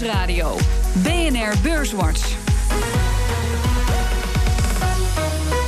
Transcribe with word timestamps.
Nieuwsradio. 0.00 0.56
BNR 1.02 1.54
Beurswatch. 1.62 2.36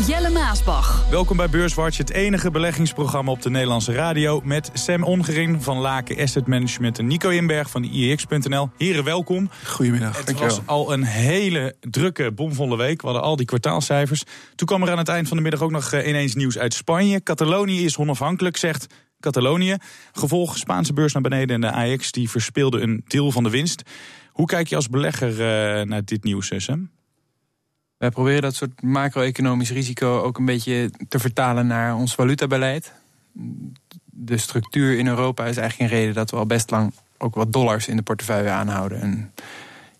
Jelle 0.06 0.30
Maasbach. 0.30 1.04
Welkom 1.10 1.36
bij 1.36 1.48
Beurswatch, 1.48 1.96
het 1.96 2.10
enige 2.10 2.50
beleggingsprogramma 2.50 3.30
op 3.30 3.42
de 3.42 3.50
Nederlandse 3.50 3.92
radio... 3.92 4.40
met 4.44 4.70
Sam 4.72 5.02
Ongering 5.02 5.64
van 5.64 5.78
Laken 5.78 6.18
Asset 6.18 6.46
Management 6.46 6.98
en 6.98 7.06
Nico 7.06 7.28
Inberg 7.28 7.70
van 7.70 7.84
IEX.nl. 7.84 8.70
Heren, 8.76 9.04
welkom. 9.04 9.50
Goedemiddag, 9.64 10.24
Het 10.24 10.38
was 10.38 10.60
al 10.64 10.92
een 10.92 11.04
hele 11.04 11.76
drukke, 11.80 12.32
bomvolle 12.32 12.76
week. 12.76 13.00
We 13.00 13.06
hadden 13.06 13.24
al 13.24 13.36
die 13.36 13.46
kwartaalcijfers. 13.46 14.24
Toen 14.54 14.66
kwam 14.66 14.82
er 14.82 14.90
aan 14.90 14.98
het 14.98 15.08
eind 15.08 15.28
van 15.28 15.36
de 15.36 15.42
middag 15.42 15.60
ook 15.60 15.70
nog 15.70 15.92
eh, 15.92 16.08
ineens 16.08 16.34
nieuws 16.34 16.58
uit 16.58 16.74
Spanje. 16.74 17.22
Catalonië 17.22 17.84
is 17.84 17.96
onafhankelijk, 17.96 18.56
zegt 18.56 18.86
Catalonië. 19.20 19.76
Gevolg 20.12 20.58
Spaanse 20.58 20.92
beurs 20.92 21.12
naar 21.12 21.22
beneden 21.22 21.54
en 21.54 21.60
de 21.60 21.72
AX 21.72 22.12
die 22.12 22.30
verspeelde 22.30 22.80
een 22.80 23.04
deel 23.06 23.32
van 23.32 23.42
de 23.42 23.50
winst. 23.50 23.82
Hoe 24.30 24.46
kijk 24.46 24.66
je 24.66 24.76
als 24.76 24.88
belegger 24.88 25.30
uh, 25.30 25.86
naar 25.86 26.04
dit 26.04 26.24
nieuws, 26.24 26.50
eh, 26.50 26.58
Sam? 26.58 26.90
Wij 27.98 28.10
proberen 28.10 28.42
dat 28.42 28.54
soort 28.54 28.82
macro-economisch 28.82 29.70
risico 29.70 30.20
ook 30.20 30.38
een 30.38 30.44
beetje 30.44 30.90
te 31.08 31.18
vertalen 31.18 31.66
naar 31.66 31.96
ons 31.96 32.14
valutabeleid. 32.14 32.92
De 34.04 34.36
structuur 34.36 34.98
in 34.98 35.06
Europa 35.06 35.46
is 35.46 35.56
eigenlijk 35.56 35.90
een 35.90 35.98
reden 35.98 36.14
dat 36.14 36.30
we 36.30 36.36
al 36.36 36.46
best 36.46 36.70
lang 36.70 36.92
ook 37.18 37.34
wat 37.34 37.52
dollars 37.52 37.88
in 37.88 37.96
de 37.96 38.02
portefeuille 38.02 38.50
aanhouden. 38.50 39.00
En 39.00 39.32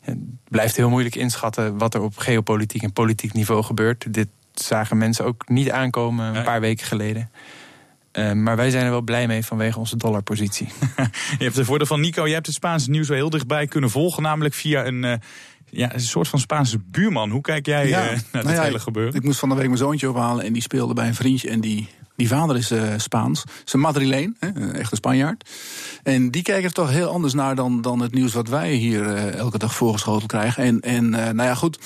het 0.01 0.19
blijft 0.49 0.77
heel 0.77 0.91
moeilijk 0.91 1.15
inschatten 1.15 1.79
wat 1.79 1.95
er 1.95 2.01
op 2.01 2.17
geopolitiek 2.17 2.83
en 2.83 2.93
politiek 2.93 3.33
niveau 3.33 3.63
gebeurt. 3.63 4.15
Dit 4.15 4.29
zagen 4.55 4.99
mensen 4.99 5.25
ook 5.25 5.49
niet 5.49 5.71
aankomen 5.71 6.37
een 6.37 6.45
paar 6.45 6.61
weken 6.61 6.87
geleden. 6.87 7.31
Uh, 8.19 8.33
maar 8.33 8.57
wij 8.57 8.71
zijn 8.71 8.85
er 8.85 8.91
wel 8.91 9.03
blij 9.03 9.27
mee 9.27 9.45
vanwege 9.45 9.79
onze 9.79 9.97
dollarpositie. 9.97 10.69
je 11.39 11.45
hebt 11.45 11.55
de 11.55 11.65
voordeel 11.65 11.87
van 11.87 12.01
Nico, 12.01 12.27
je 12.27 12.35
hebt 12.35 12.47
het 12.47 12.55
Spaanse 12.55 12.91
nieuws 12.91 13.09
wel 13.09 13.17
heel 13.17 13.31
dichtbij 13.31 13.67
kunnen 13.67 13.91
volgen, 13.91 14.23
namelijk 14.23 14.55
via 14.55 14.87
een. 14.87 15.03
Uh, 15.03 15.13
ja, 15.71 15.95
een 15.95 16.01
soort 16.01 16.29
van 16.29 16.39
Spaanse 16.39 16.79
buurman. 16.91 17.31
Hoe 17.31 17.41
kijk 17.41 17.67
jij 17.67 17.89
ja, 17.89 18.05
uh, 18.05 18.11
naar 18.11 18.23
nou 18.33 18.47
dit 18.47 18.57
ja, 18.57 18.63
hele 18.63 18.79
gebeuren? 18.79 19.13
Ik, 19.13 19.19
ik 19.19 19.25
moest 19.25 19.39
van 19.39 19.49
de 19.49 19.55
week 19.55 19.67
mijn 19.67 19.79
zoontje 19.79 20.11
ophalen 20.11 20.45
en 20.45 20.53
die 20.53 20.63
speelde 20.63 20.95
bij 20.95 21.07
een 21.07 21.15
vriendje. 21.15 21.51
En 21.51 21.61
die, 21.61 21.89
die 22.17 22.29
vader 22.29 22.57
is 22.57 22.73
uh, 22.73 22.93
Spaans. 22.97 23.45
Is 23.65 23.73
een 23.73 23.81
Madrileen, 23.81 24.37
hè, 24.39 24.49
een 24.55 24.75
echte 24.75 24.97
Spanjaard. 24.97 25.51
En 26.03 26.31
die 26.31 26.43
kijken 26.43 26.65
er 26.65 26.73
toch 26.73 26.91
heel 26.91 27.09
anders 27.09 27.35
naar 27.35 27.55
dan, 27.55 27.83
dan 27.83 28.01
het 28.01 28.15
nieuws 28.15 28.33
wat 28.33 28.49
wij 28.49 28.73
hier 28.73 29.03
uh, 29.03 29.35
elke 29.35 29.59
dag 29.59 29.75
voorgeschoteld 29.75 30.27
krijgen. 30.27 30.65
En, 30.65 30.81
en 30.81 31.11
nou 31.11 31.43
ja, 31.43 31.55
goed 31.55 31.79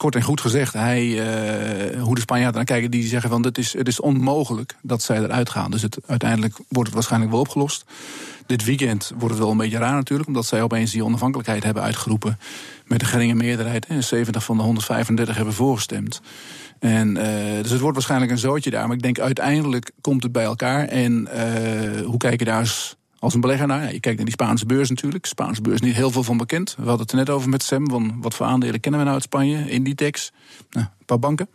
kort 0.00 0.14
en 0.14 0.22
goed 0.22 0.40
gezegd, 0.40 0.72
hij, 0.72 1.06
uh, 1.06 2.02
hoe 2.02 2.14
de 2.14 2.20
Spanjaarden 2.20 2.56
naar 2.56 2.64
kijken, 2.64 2.90
die 2.90 3.06
zeggen 3.06 3.30
van 3.30 3.44
het 3.44 3.58
is, 3.58 3.72
het 3.72 3.88
is 3.88 4.00
onmogelijk 4.00 4.76
dat 4.82 5.02
zij 5.02 5.18
eruit 5.18 5.50
gaan. 5.50 5.70
Dus 5.70 5.82
het, 5.82 5.98
uiteindelijk 6.06 6.54
wordt 6.68 6.84
het 6.84 6.94
waarschijnlijk 6.94 7.32
wel 7.32 7.40
opgelost. 7.40 7.84
Dit 8.46 8.64
weekend 8.64 9.12
wordt 9.18 9.34
het 9.34 9.42
wel 9.42 9.50
een 9.50 9.56
beetje 9.56 9.78
raar 9.78 9.94
natuurlijk, 9.94 10.28
omdat 10.28 10.46
zij 10.46 10.62
opeens 10.62 10.90
die 10.90 11.04
onafhankelijkheid 11.04 11.64
hebben 11.64 11.82
uitgeroepen 11.82 12.38
met 12.86 13.00
een 13.00 13.08
geringe 13.08 13.34
meerderheid. 13.34 13.86
En 13.86 14.04
70 14.04 14.44
van 14.44 14.56
de 14.56 14.62
135 14.62 15.36
hebben 15.36 15.54
voorgestemd. 15.54 16.20
En, 16.78 17.08
uh, 17.08 17.24
dus 17.62 17.70
het 17.70 17.80
wordt 17.80 17.96
waarschijnlijk 17.96 18.30
een 18.30 18.38
zootje 18.38 18.70
daar. 18.70 18.86
Maar 18.86 18.96
ik 18.96 19.02
denk 19.02 19.18
uiteindelijk 19.18 19.90
komt 20.00 20.22
het 20.22 20.32
bij 20.32 20.44
elkaar. 20.44 20.88
En 20.88 21.28
uh, 21.34 22.06
hoe 22.06 22.16
kijk 22.16 22.38
je 22.38 22.44
daar 22.44 22.60
eens 22.60 22.96
als 23.20 23.34
een 23.34 23.40
belegger 23.40 23.66
naar. 23.66 23.82
Ja, 23.82 23.88
je 23.88 24.00
kijkt 24.00 24.16
naar 24.16 24.26
die 24.26 24.34
Spaanse 24.34 24.66
beurs 24.66 24.88
natuurlijk. 24.88 25.26
Spaanse 25.26 25.60
beurs 25.60 25.80
niet 25.80 25.94
heel 25.94 26.10
veel 26.10 26.22
van 26.22 26.36
bekend. 26.36 26.74
We 26.78 26.82
hadden 26.82 27.00
het 27.00 27.10
er 27.10 27.16
net 27.16 27.30
over 27.30 27.48
met 27.48 27.62
Sam. 27.62 27.90
Van 27.90 28.20
wat 28.20 28.34
voor 28.34 28.46
aandelen 28.46 28.80
kennen 28.80 29.00
we 29.00 29.06
nou 29.06 29.18
uit 29.18 29.26
Spanje? 29.26 29.70
Inditex, 29.70 30.32
nou, 30.70 30.86
een 30.98 31.04
paar 31.04 31.18
banken. 31.18 31.48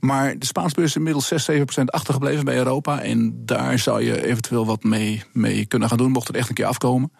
Maar 0.00 0.38
de 0.38 0.46
Spaanse 0.46 0.74
beurs 0.74 0.88
is 0.88 0.96
inmiddels 0.96 1.26
6, 1.26 1.44
7 1.44 1.64
procent 1.64 1.92
achtergebleven 1.92 2.44
bij 2.44 2.56
Europa. 2.56 3.00
En 3.00 3.44
daar 3.44 3.78
zou 3.78 4.02
je 4.02 4.26
eventueel 4.26 4.66
wat 4.66 4.82
mee, 4.82 5.22
mee 5.32 5.66
kunnen 5.66 5.88
gaan 5.88 5.98
doen, 5.98 6.10
mocht 6.10 6.26
het 6.26 6.36
echt 6.36 6.48
een 6.48 6.54
keer 6.54 6.66
afkomen. 6.66 7.12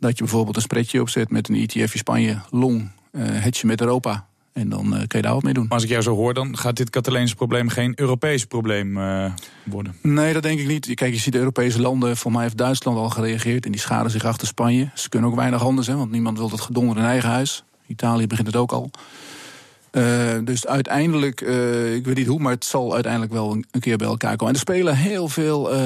Dat 0.00 0.16
je 0.16 0.24
bijvoorbeeld 0.24 0.56
een 0.56 0.62
spreadje 0.62 1.00
opzet 1.00 1.30
met 1.30 1.48
een 1.48 1.66
ETF 1.66 1.92
Spanje 1.96 2.40
long, 2.50 2.90
uh, 3.12 3.22
hedge 3.24 3.66
met 3.66 3.80
Europa. 3.80 4.26
En 4.56 4.68
dan 4.68 4.86
uh, 4.86 4.90
kun 4.92 5.18
je 5.18 5.22
daar 5.22 5.32
wat 5.32 5.42
mee 5.42 5.52
doen. 5.52 5.62
Maar 5.62 5.72
als 5.72 5.82
ik 5.82 5.88
jou 5.88 6.02
zo 6.02 6.14
hoor, 6.14 6.34
dan 6.34 6.56
gaat 6.58 6.76
dit 6.76 6.90
Cataleense 6.90 7.34
probleem 7.34 7.68
geen 7.68 7.92
Europees 7.96 8.44
probleem 8.44 8.96
uh, 8.96 9.32
worden. 9.64 9.96
Nee, 10.02 10.32
dat 10.32 10.42
denk 10.42 10.60
ik 10.60 10.66
niet. 10.66 10.94
Kijk, 10.94 11.12
je 11.12 11.18
ziet 11.18 11.32
de 11.32 11.38
Europese 11.38 11.80
landen, 11.80 12.16
voor 12.16 12.32
mij 12.32 12.42
heeft 12.42 12.56
Duitsland 12.56 12.98
al 12.98 13.10
gereageerd. 13.10 13.64
En 13.64 13.72
die 13.72 13.80
schaden 13.80 14.10
zich 14.10 14.24
achter 14.24 14.46
Spanje. 14.46 14.90
Ze 14.94 15.08
kunnen 15.08 15.30
ook 15.30 15.36
weinig 15.36 15.64
anders, 15.64 15.86
hè, 15.86 15.96
want 15.96 16.10
niemand 16.10 16.38
wil 16.38 16.48
dat 16.48 16.60
gedonder 16.60 16.96
in 16.96 17.04
eigen 17.04 17.28
huis. 17.28 17.64
Italië 17.86 18.26
begint 18.26 18.46
het 18.46 18.56
ook 18.56 18.72
al. 18.72 18.90
Uh, 19.92 20.04
dus 20.44 20.66
uiteindelijk, 20.66 21.40
uh, 21.40 21.94
ik 21.94 22.04
weet 22.04 22.16
niet 22.16 22.26
hoe, 22.26 22.38
maar 22.38 22.52
het 22.52 22.64
zal 22.64 22.94
uiteindelijk 22.94 23.32
wel 23.32 23.52
een, 23.52 23.64
een 23.70 23.80
keer 23.80 23.96
bij 23.96 24.06
elkaar 24.06 24.36
komen. 24.36 24.46
En 24.46 24.54
er 24.54 24.60
spelen 24.60 24.96
heel 24.96 25.28
veel 25.28 25.74
uh, 25.74 25.80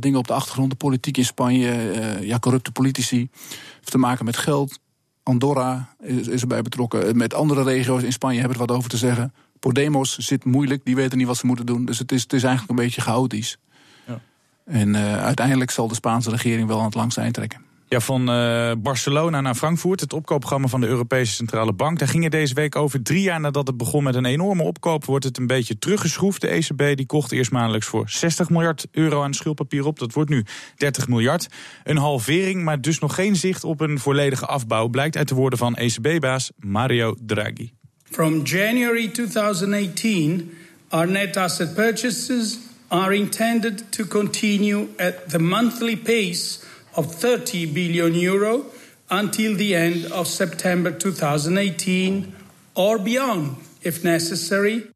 dingen 0.00 0.18
op 0.18 0.26
de 0.26 0.32
achtergrond. 0.32 0.70
De 0.70 0.76
politiek 0.76 1.16
in 1.16 1.24
Spanje, 1.24 1.72
ja, 2.20 2.38
corrupte 2.38 2.72
politici. 2.72 3.28
Heeft 3.74 3.90
te 3.90 3.98
maken 3.98 4.24
met 4.24 4.36
geld, 4.36 4.78
Andorra 5.24 5.94
is, 6.00 6.28
is 6.28 6.40
erbij 6.40 6.62
betrokken. 6.62 7.16
Met 7.16 7.34
andere 7.34 7.62
regio's 7.62 8.02
in 8.02 8.12
Spanje 8.12 8.38
hebben 8.40 8.58
er 8.58 8.66
wat 8.66 8.76
over 8.76 8.90
te 8.90 8.96
zeggen. 8.96 9.32
Podemos 9.58 10.18
zit 10.18 10.44
moeilijk, 10.44 10.84
die 10.84 10.94
weten 10.94 11.18
niet 11.18 11.26
wat 11.26 11.36
ze 11.36 11.46
moeten 11.46 11.66
doen. 11.66 11.84
Dus 11.84 11.98
het 11.98 12.12
is, 12.12 12.22
het 12.22 12.32
is 12.32 12.42
eigenlijk 12.42 12.78
een 12.78 12.84
beetje 12.84 13.00
chaotisch. 13.00 13.58
Ja. 14.06 14.20
En 14.64 14.88
uh, 14.88 15.22
uiteindelijk 15.24 15.70
zal 15.70 15.88
de 15.88 15.94
Spaanse 15.94 16.30
regering 16.30 16.68
wel 16.68 16.78
aan 16.78 16.84
het 16.84 16.94
langste 16.94 17.20
eind 17.20 17.34
trekken. 17.34 17.63
Ja, 17.88 18.00
van 18.00 18.30
uh, 18.30 18.72
Barcelona 18.78 19.40
naar 19.40 19.54
Frankfurt, 19.54 20.00
het 20.00 20.12
opkoopprogramma 20.12 20.68
van 20.68 20.80
de 20.80 20.86
Europese 20.86 21.32
Centrale 21.32 21.72
Bank. 21.72 21.98
Daar 21.98 22.08
ging 22.08 22.22
het 22.22 22.32
deze 22.32 22.54
week 22.54 22.76
over. 22.76 23.02
Drie 23.02 23.22
jaar 23.22 23.40
nadat 23.40 23.66
het 23.66 23.76
begon 23.76 24.02
met 24.02 24.14
een 24.14 24.24
enorme 24.24 24.62
opkoop, 24.62 25.04
wordt 25.04 25.24
het 25.24 25.38
een 25.38 25.46
beetje 25.46 25.78
teruggeschroefd. 25.78 26.40
De 26.40 26.48
ECB 26.48 26.96
die 26.96 27.06
kocht 27.06 27.32
eerst 27.32 27.50
maandelijks 27.50 27.86
voor 27.86 28.10
60 28.10 28.50
miljard 28.50 28.86
euro 28.90 29.22
aan 29.22 29.34
schuldpapier 29.34 29.86
op. 29.86 29.98
Dat 29.98 30.12
wordt 30.12 30.30
nu 30.30 30.44
30 30.76 31.08
miljard. 31.08 31.46
Een 31.84 31.96
halvering, 31.96 32.62
maar 32.62 32.80
dus 32.80 32.98
nog 32.98 33.14
geen 33.14 33.36
zicht 33.36 33.64
op 33.64 33.80
een 33.80 33.98
volledige 33.98 34.46
afbouw, 34.46 34.88
blijkt 34.88 35.16
uit 35.16 35.28
de 35.28 35.34
woorden 35.34 35.58
van 35.58 35.76
ECB-baas 35.76 36.50
Mario 36.56 37.16
Draghi. 37.26 37.72
From 38.10 38.42
January 38.42 39.08
2018, 39.08 40.52
our 40.88 41.08
net 41.08 41.36
asset 41.36 41.74
purchases 41.74 42.58
are 42.88 43.14
intended 43.14 43.92
to 43.92 44.04
continue 44.04 44.86
at 44.96 45.14
the 45.28 45.38
monthly 45.38 45.96
pace 45.96 46.58
of 46.94 47.14
30 47.14 47.72
billion 47.72 48.14
euro 48.22 48.70
until 49.08 49.56
the 49.56 49.76
end 49.76 50.12
of 50.12 50.26
September 50.26 50.98
2018 50.98 52.34
or 52.72 53.02
beyond, 53.02 53.58
if 53.80 54.02
necessary. 54.02 54.88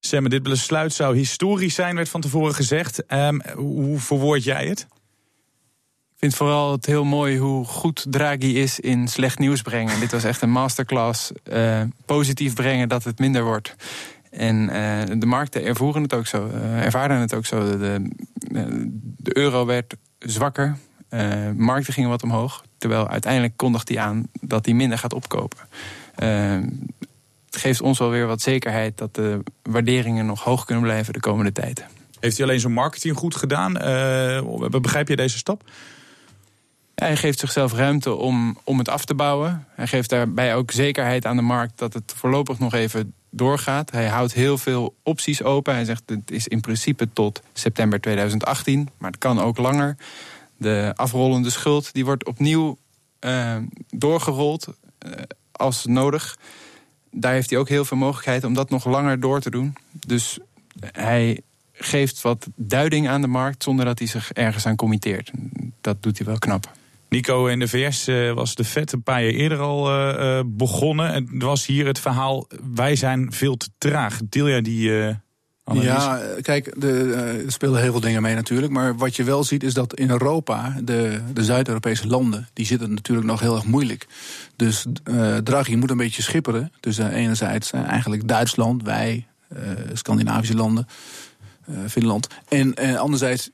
Sam, 0.00 0.28
dit 0.28 0.42
besluit 0.42 0.92
zou 0.92 1.16
historisch 1.16 1.74
zijn, 1.74 1.96
werd 1.96 2.08
van 2.08 2.20
tevoren 2.20 2.54
gezegd. 2.54 3.12
Um, 3.12 3.42
hoe 3.56 3.98
verwoord 3.98 4.44
jij 4.44 4.66
het? 4.66 4.86
Ik 6.12 6.30
vind 6.30 6.34
vooral 6.34 6.72
het 6.72 6.86
heel 6.86 7.04
mooi 7.04 7.38
hoe 7.38 7.64
goed 7.64 8.06
Draghi 8.08 8.60
is 8.60 8.80
in 8.80 9.08
slecht 9.08 9.38
nieuws 9.38 9.62
brengen. 9.62 10.00
dit 10.00 10.12
was 10.12 10.24
echt 10.24 10.42
een 10.42 10.50
masterclass. 10.50 11.30
Uh, 11.52 11.82
positief 12.04 12.54
brengen 12.54 12.88
dat 12.88 13.04
het 13.04 13.18
minder 13.18 13.44
wordt. 13.44 13.74
En 14.30 14.62
uh, 14.62 15.18
de 15.18 15.26
markten 15.26 15.64
ervoeren 15.64 16.02
het 16.02 16.14
ook 16.14 16.26
zo, 16.26 16.46
uh, 16.46 16.84
ervaren 16.84 17.20
het 17.20 17.34
ook 17.34 17.46
zo. 17.46 17.78
De, 17.78 18.10
de 19.16 19.36
euro 19.36 19.66
werd 19.66 19.94
zwakker, 20.18 20.76
uh, 21.14 21.50
markten 21.56 21.92
gingen 21.92 22.10
wat 22.10 22.22
omhoog. 22.22 22.64
Terwijl 22.78 23.08
uiteindelijk 23.08 23.56
kondigt 23.56 23.88
hij 23.88 23.98
aan 23.98 24.28
dat 24.40 24.64
hij 24.64 24.74
minder 24.74 24.98
gaat 24.98 25.12
opkopen. 25.12 25.58
Uh, 26.18 26.60
het 27.46 27.62
geeft 27.62 27.80
ons 27.80 27.98
wel 27.98 28.10
weer 28.10 28.26
wat 28.26 28.40
zekerheid 28.40 28.98
dat 28.98 29.14
de 29.14 29.42
waarderingen 29.62 30.26
nog 30.26 30.42
hoog 30.42 30.64
kunnen 30.64 30.84
blijven 30.84 31.12
de 31.12 31.20
komende 31.20 31.52
tijd. 31.52 31.84
Heeft 32.20 32.36
hij 32.36 32.46
alleen 32.46 32.60
zijn 32.60 32.72
marketing 32.72 33.16
goed 33.16 33.36
gedaan? 33.36 33.76
Uh, 33.76 34.80
begrijp 34.80 35.08
je 35.08 35.16
deze 35.16 35.38
stap? 35.38 35.62
Hij 36.94 37.16
geeft 37.16 37.38
zichzelf 37.38 37.72
ruimte 37.72 38.14
om, 38.14 38.58
om 38.64 38.78
het 38.78 38.88
af 38.88 39.04
te 39.04 39.14
bouwen. 39.14 39.66
Hij 39.74 39.86
geeft 39.86 40.10
daarbij 40.10 40.54
ook 40.54 40.70
zekerheid 40.70 41.26
aan 41.26 41.36
de 41.36 41.42
markt 41.42 41.78
dat 41.78 41.92
het 41.92 42.12
voorlopig 42.16 42.58
nog 42.58 42.74
even 42.74 43.14
doorgaat. 43.30 43.90
Hij 43.90 44.06
houdt 44.06 44.32
heel 44.32 44.58
veel 44.58 44.94
opties 45.02 45.42
open. 45.42 45.74
Hij 45.74 45.84
zegt 45.84 46.02
het 46.06 46.30
is 46.30 46.48
in 46.48 46.60
principe 46.60 47.08
tot 47.12 47.42
september 47.52 48.00
2018, 48.00 48.88
maar 48.98 49.10
het 49.10 49.18
kan 49.18 49.40
ook 49.40 49.58
langer. 49.58 49.96
De 50.56 50.92
afrollende 50.96 51.50
schuld 51.50 51.92
die 51.92 52.04
wordt 52.04 52.26
opnieuw 52.26 52.78
uh, 53.20 53.56
doorgerold 53.90 54.66
uh, 55.06 55.12
als 55.52 55.86
nodig. 55.86 56.38
Daar 57.10 57.32
heeft 57.32 57.50
hij 57.50 57.58
ook 57.58 57.68
heel 57.68 57.84
veel 57.84 57.96
mogelijkheid 57.96 58.44
om 58.44 58.54
dat 58.54 58.70
nog 58.70 58.84
langer 58.84 59.20
door 59.20 59.40
te 59.40 59.50
doen. 59.50 59.76
Dus 60.06 60.38
hij 60.80 61.40
geeft 61.72 62.20
wat 62.22 62.46
duiding 62.56 63.08
aan 63.08 63.20
de 63.20 63.26
markt 63.26 63.62
zonder 63.62 63.84
dat 63.84 63.98
hij 63.98 64.08
zich 64.08 64.32
ergens 64.32 64.66
aan 64.66 64.76
committeert. 64.76 65.30
Dat 65.80 66.02
doet 66.02 66.18
hij 66.18 66.26
wel 66.26 66.38
knap. 66.38 66.72
Nico, 67.08 67.46
in 67.46 67.58
de 67.58 67.68
VS 67.68 68.04
was 68.34 68.54
de 68.54 68.64
vet 68.64 68.92
een 68.92 69.02
paar 69.02 69.22
jaar 69.22 69.32
eerder 69.32 69.58
al 69.58 70.44
begonnen. 70.46 71.12
En 71.12 71.28
was 71.38 71.66
hier 71.66 71.86
het 71.86 71.98
verhaal: 71.98 72.46
wij 72.74 72.96
zijn 72.96 73.32
veel 73.32 73.56
te 73.56 73.68
traag. 73.78 74.20
Deel 74.28 74.48
jij 74.48 74.62
die 74.62 75.16
Ja, 75.72 76.20
kijk, 76.42 76.80
de, 76.80 77.12
er 77.44 77.52
spelen 77.52 77.80
heel 77.80 77.90
veel 77.90 78.00
dingen 78.00 78.22
mee 78.22 78.34
natuurlijk. 78.34 78.72
Maar 78.72 78.96
wat 78.96 79.16
je 79.16 79.24
wel 79.24 79.44
ziet 79.44 79.62
is 79.62 79.74
dat 79.74 79.94
in 79.94 80.10
Europa, 80.10 80.76
de, 80.82 81.20
de 81.32 81.44
Zuid-Europese 81.44 82.06
landen, 82.06 82.48
die 82.52 82.66
zitten 82.66 82.94
natuurlijk 82.94 83.26
nog 83.26 83.40
heel 83.40 83.54
erg 83.54 83.64
moeilijk. 83.64 84.06
Dus 84.56 84.86
uh, 85.10 85.36
Draghi 85.36 85.76
moet 85.76 85.90
een 85.90 85.96
beetje 85.96 86.22
schipperen. 86.22 86.72
Dus 86.80 86.98
uh, 86.98 87.12
enerzijds 87.12 87.70
eigenlijk 87.70 88.28
Duitsland, 88.28 88.82
wij, 88.82 89.26
Scandinavische 89.92 90.54
landen, 90.54 90.86
Finland. 91.88 92.26
En, 92.48 92.98
anderzijds 92.98 93.50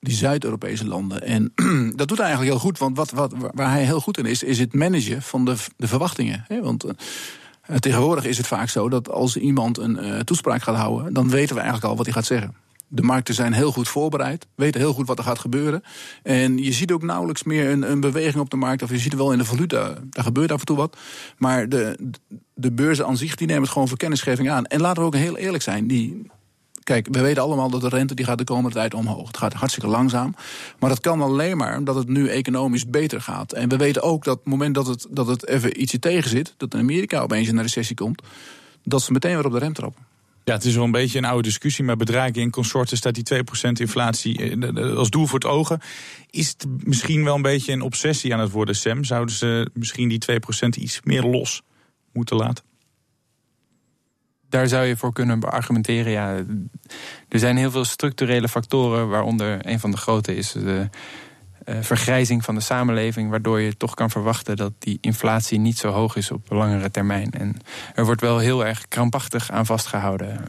die 0.00 0.14
Zuid-Europese 0.14 0.86
landen. 0.86 1.22
En 1.22 1.52
dat 1.96 2.08
doet 2.08 2.18
hij 2.18 2.26
eigenlijk 2.26 2.56
heel 2.56 2.64
goed, 2.64 2.78
want 2.78 2.96
wat, 2.96 3.10
wat, 3.10 3.32
waar 3.54 3.70
hij 3.70 3.84
heel 3.84 4.00
goed 4.00 4.18
in 4.18 4.26
is, 4.26 4.42
is 4.42 4.58
het 4.58 4.74
managen 4.74 5.22
van 5.22 5.44
de, 5.44 5.56
de 5.76 5.88
verwachtingen. 5.88 6.46
Want 6.62 6.84
uh, 6.84 6.90
tegenwoordig 7.78 8.24
is 8.24 8.36
het 8.36 8.46
vaak 8.46 8.68
zo 8.68 8.88
dat 8.88 9.10
als 9.10 9.36
iemand 9.36 9.78
een 9.78 10.04
uh, 10.04 10.18
toespraak 10.18 10.62
gaat 10.62 10.76
houden, 10.76 11.12
dan 11.12 11.30
weten 11.30 11.54
we 11.54 11.60
eigenlijk 11.60 11.90
al 11.90 11.96
wat 11.96 12.06
hij 12.06 12.14
gaat 12.14 12.24
zeggen. 12.24 12.54
De 12.88 13.02
markten 13.02 13.34
zijn 13.34 13.52
heel 13.52 13.72
goed 13.72 13.88
voorbereid, 13.88 14.46
weten 14.54 14.80
heel 14.80 14.92
goed 14.92 15.06
wat 15.06 15.18
er 15.18 15.24
gaat 15.24 15.38
gebeuren. 15.38 15.82
En 16.22 16.58
je 16.58 16.72
ziet 16.72 16.92
ook 16.92 17.02
nauwelijks 17.02 17.42
meer 17.42 17.70
een, 17.70 17.90
een 17.90 18.00
beweging 18.00 18.42
op 18.42 18.50
de 18.50 18.56
markt. 18.56 18.82
Of 18.82 18.90
je 18.90 18.98
ziet 18.98 19.12
het 19.12 19.20
wel 19.20 19.32
in 19.32 19.38
de 19.38 19.44
valuta, 19.44 19.94
daar 20.10 20.24
gebeurt 20.24 20.52
af 20.52 20.60
en 20.60 20.66
toe 20.66 20.76
wat. 20.76 20.96
Maar 21.38 21.68
de, 21.68 22.12
de 22.54 22.72
beurzen 22.72 23.06
aan 23.06 23.16
zich 23.16 23.34
die 23.34 23.46
nemen 23.46 23.62
het 23.62 23.72
gewoon 23.72 23.88
voor 23.88 23.96
kennisgeving 23.96 24.50
aan. 24.50 24.66
En 24.66 24.80
laten 24.80 25.02
we 25.02 25.08
ook 25.08 25.14
heel 25.14 25.36
eerlijk 25.36 25.62
zijn, 25.62 25.86
die, 25.86 26.30
Kijk, 26.86 27.08
we 27.10 27.20
weten 27.20 27.42
allemaal 27.42 27.70
dat 27.70 27.80
de 27.80 27.88
rente 27.88 28.14
die 28.14 28.24
gaat 28.24 28.38
de 28.38 28.44
komende 28.44 28.76
tijd 28.76 28.94
omhoog. 28.94 29.26
Het 29.26 29.36
gaat 29.36 29.52
hartstikke 29.52 29.88
langzaam. 29.88 30.34
Maar 30.78 30.90
dat 30.90 31.00
kan 31.00 31.20
alleen 31.20 31.56
maar 31.56 31.78
omdat 31.78 31.94
het 31.94 32.08
nu 32.08 32.28
economisch 32.28 32.86
beter 32.86 33.20
gaat. 33.20 33.52
En 33.52 33.68
we 33.68 33.76
weten 33.76 34.02
ook 34.02 34.24
dat 34.24 34.36
het 34.36 34.46
moment 34.46 34.74
dat 34.74 34.86
het, 34.86 35.06
dat 35.10 35.26
het 35.26 35.48
even 35.48 35.80
ietsje 35.80 35.98
tegen 35.98 36.30
zit... 36.30 36.54
dat 36.56 36.74
in 36.74 36.80
Amerika 36.80 37.20
opeens 37.20 37.48
in 37.48 37.56
een 37.56 37.62
recessie 37.62 37.96
komt... 37.96 38.22
dat 38.82 39.02
ze 39.02 39.12
meteen 39.12 39.36
weer 39.36 39.46
op 39.46 39.52
de 39.52 39.58
rem 39.58 39.72
trappen. 39.72 40.04
Ja, 40.44 40.52
het 40.52 40.64
is 40.64 40.74
wel 40.74 40.84
een 40.84 40.90
beetje 40.90 41.18
een 41.18 41.24
oude 41.24 41.42
discussie, 41.42 41.84
maar 41.84 41.96
bedrijven 41.96 42.42
in 42.42 42.50
consorten 42.50 42.96
staat 42.96 43.14
die 43.14 43.44
2% 43.68 43.70
inflatie 43.72 44.56
eh, 44.56 44.96
als 44.96 45.10
doel 45.10 45.26
voor 45.26 45.38
het 45.38 45.48
ogen. 45.48 45.80
Is 46.30 46.48
het 46.48 46.66
misschien 46.84 47.24
wel 47.24 47.34
een 47.34 47.42
beetje 47.42 47.72
een 47.72 47.82
obsessie 47.82 48.34
aan 48.34 48.40
het 48.40 48.50
worden, 48.50 48.76
Sam? 48.76 49.04
Zouden 49.04 49.34
ze 49.34 49.70
misschien 49.74 50.08
die 50.08 50.22
2% 50.30 50.68
iets 50.68 51.00
meer 51.04 51.22
los 51.22 51.62
moeten 52.12 52.36
laten? 52.36 52.64
Daar 54.48 54.68
zou 54.68 54.84
je 54.84 54.96
voor 54.96 55.12
kunnen 55.12 55.40
beargumenteren. 55.40 56.12
Ja, 56.12 56.34
er 57.28 57.38
zijn 57.38 57.56
heel 57.56 57.70
veel 57.70 57.84
structurele 57.84 58.48
factoren, 58.48 59.08
waaronder 59.08 59.66
een 59.66 59.80
van 59.80 59.90
de 59.90 59.96
grote 59.96 60.36
is 60.36 60.52
de 60.52 60.88
uh, 61.64 61.76
vergrijzing 61.80 62.44
van 62.44 62.54
de 62.54 62.60
samenleving, 62.60 63.30
waardoor 63.30 63.60
je 63.60 63.76
toch 63.76 63.94
kan 63.94 64.10
verwachten 64.10 64.56
dat 64.56 64.72
die 64.78 64.98
inflatie 65.00 65.58
niet 65.58 65.78
zo 65.78 65.90
hoog 65.90 66.16
is 66.16 66.30
op 66.30 66.50
langere 66.50 66.90
termijn. 66.90 67.30
En 67.30 67.56
er 67.94 68.04
wordt 68.04 68.20
wel 68.20 68.38
heel 68.38 68.66
erg 68.66 68.88
krampachtig 68.88 69.50
aan 69.50 69.66
vastgehouden, 69.66 70.44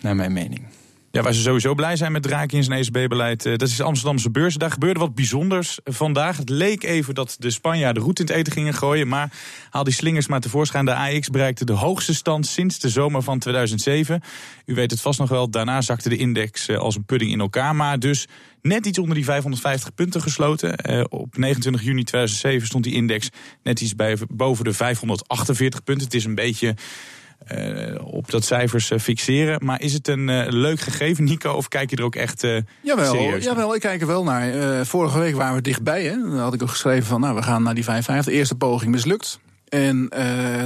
naar 0.00 0.16
mijn 0.16 0.32
mening. 0.32 0.66
Ja, 1.12 1.22
waar 1.22 1.34
ze 1.34 1.40
sowieso 1.40 1.74
blij 1.74 1.96
zijn 1.96 2.12
met 2.12 2.22
Draghi 2.22 2.56
in 2.56 2.64
zijn 2.64 2.80
ECB-beleid, 2.80 3.46
eh, 3.46 3.56
dat 3.56 3.68
is 3.68 3.76
de 3.76 3.82
Amsterdamse 3.82 4.30
beurs. 4.30 4.54
Daar 4.54 4.70
gebeurde 4.70 5.00
wat 5.00 5.14
bijzonders 5.14 5.78
vandaag. 5.84 6.36
Het 6.36 6.48
leek 6.48 6.82
even 6.82 7.14
dat 7.14 7.36
de 7.38 7.50
Spanjaarden 7.50 8.02
roet 8.02 8.18
in 8.18 8.26
het 8.26 8.34
eten 8.34 8.52
gingen 8.52 8.74
gooien, 8.74 9.08
maar 9.08 9.32
haal 9.70 9.84
die 9.84 9.92
slingers 9.92 10.26
maar 10.26 10.40
tevoorschijn. 10.40 10.84
De 10.84 10.94
AX 10.94 11.28
bereikte 11.28 11.64
de 11.64 11.72
hoogste 11.72 12.14
stand 12.14 12.46
sinds 12.46 12.78
de 12.78 12.88
zomer 12.88 13.22
van 13.22 13.38
2007. 13.38 14.22
U 14.66 14.74
weet 14.74 14.90
het 14.90 15.00
vast 15.00 15.18
nog 15.18 15.28
wel, 15.28 15.50
daarna 15.50 15.80
zakte 15.80 16.08
de 16.08 16.16
index 16.16 16.68
eh, 16.68 16.78
als 16.78 16.96
een 16.96 17.04
pudding 17.04 17.32
in 17.32 17.40
elkaar, 17.40 17.76
maar 17.76 17.98
dus 17.98 18.28
net 18.62 18.86
iets 18.86 18.98
onder 18.98 19.14
die 19.14 19.24
550 19.24 19.94
punten 19.94 20.22
gesloten. 20.22 20.76
Eh, 20.76 21.04
op 21.08 21.36
29 21.36 21.82
juni 21.82 22.04
2007 22.04 22.66
stond 22.66 22.84
die 22.84 22.94
index 22.94 23.28
net 23.62 23.80
iets 23.80 23.94
bij, 23.94 24.16
boven 24.28 24.64
de 24.64 24.72
548 24.72 25.82
punten. 25.82 26.04
Het 26.04 26.14
is 26.14 26.24
een 26.24 26.34
beetje 26.34 26.74
uh, 27.48 28.04
op 28.04 28.30
dat 28.30 28.44
cijfers 28.44 28.90
uh, 28.90 28.98
fixeren. 28.98 29.64
Maar 29.64 29.80
is 29.80 29.92
het 29.92 30.08
een 30.08 30.28
uh, 30.28 30.46
leuk 30.48 30.80
gegeven, 30.80 31.24
Nico? 31.24 31.52
Of 31.52 31.68
kijk 31.68 31.90
je 31.90 31.96
er 31.96 32.04
ook 32.04 32.14
echt 32.14 32.46
jawel, 32.80 33.14
serieus 33.14 33.44
Jawel, 33.44 33.74
ik 33.74 33.80
kijk 33.80 34.00
er 34.00 34.06
wel 34.06 34.24
naar. 34.24 34.86
vorige 34.86 35.18
week 35.18 35.34
waren 35.34 35.54
we 35.54 35.62
dichtbij. 35.62 36.04
Hè? 36.04 36.10
Dan 36.10 36.38
had 36.38 36.54
ik 36.54 36.62
ook 36.62 36.68
geschreven 36.68 37.06
van, 37.06 37.20
nou, 37.20 37.34
we 37.34 37.42
gaan 37.42 37.62
naar 37.62 37.74
die 37.74 37.84
550. 37.84 38.32
De 38.32 38.38
eerste 38.38 38.54
poging 38.54 38.90
mislukt. 38.90 39.40
En 39.68 40.08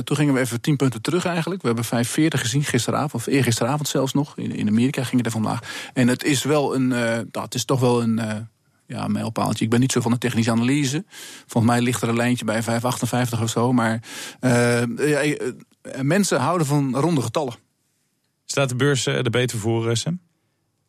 toen 0.05 0.17
gingen 0.17 0.35
we 0.35 0.41
even 0.41 0.61
10 0.61 0.77
punten 0.77 1.03
terug 1.03 1.25
eigenlijk. 1.25 1.61
We 1.61 1.67
hebben 1.67 1.85
540 1.85 2.41
gezien 2.41 2.65
gisteravond, 2.65 3.15
of 3.15 3.27
eergisteravond 3.27 3.89
zelfs 3.89 4.13
nog. 4.13 4.37
In, 4.37 4.55
in 4.55 4.69
Amerika 4.69 5.05
ging 5.05 5.17
het 5.17 5.27
er 5.27 5.41
vandaag. 5.41 5.61
En 5.93 6.09
het 6.09 6.25
is 6.25 6.43
wel 6.43 6.75
een, 6.75 6.89
nou, 6.89 7.29
het 7.33 7.55
is 7.55 7.65
toch 7.65 7.81
wel 7.81 8.03
een 8.03 8.49
ja, 8.87 9.09
mijlpaaltje. 9.09 9.65
Ik 9.65 9.71
ben 9.71 9.81
niet 9.81 9.93
zo 9.93 10.01
van 10.01 10.13
de 10.13 10.19
technische 10.19 10.51
analyse. 10.51 11.05
Volgens 11.47 11.73
mij 11.73 11.83
ligt 11.83 12.03
er 12.03 12.09
een 12.09 12.17
lijntje 12.17 12.45
bij 12.45 12.63
5,58 12.63 13.43
of 13.43 13.51
zo. 13.51 13.73
Maar 13.73 14.03
uh, 14.41 14.83
ja, 14.97 15.21
eh, 15.21 15.53
mensen 16.03 16.41
houden 16.41 16.67
van 16.67 16.97
ronde 16.97 17.23
getallen. 17.23 17.55
Staat 18.45 18.69
de 18.69 18.77
beurs 18.77 19.07
er 19.07 19.31
beter 19.31 19.59
voor, 19.59 19.89
eh, 19.89 19.95
Sam? 19.95 20.21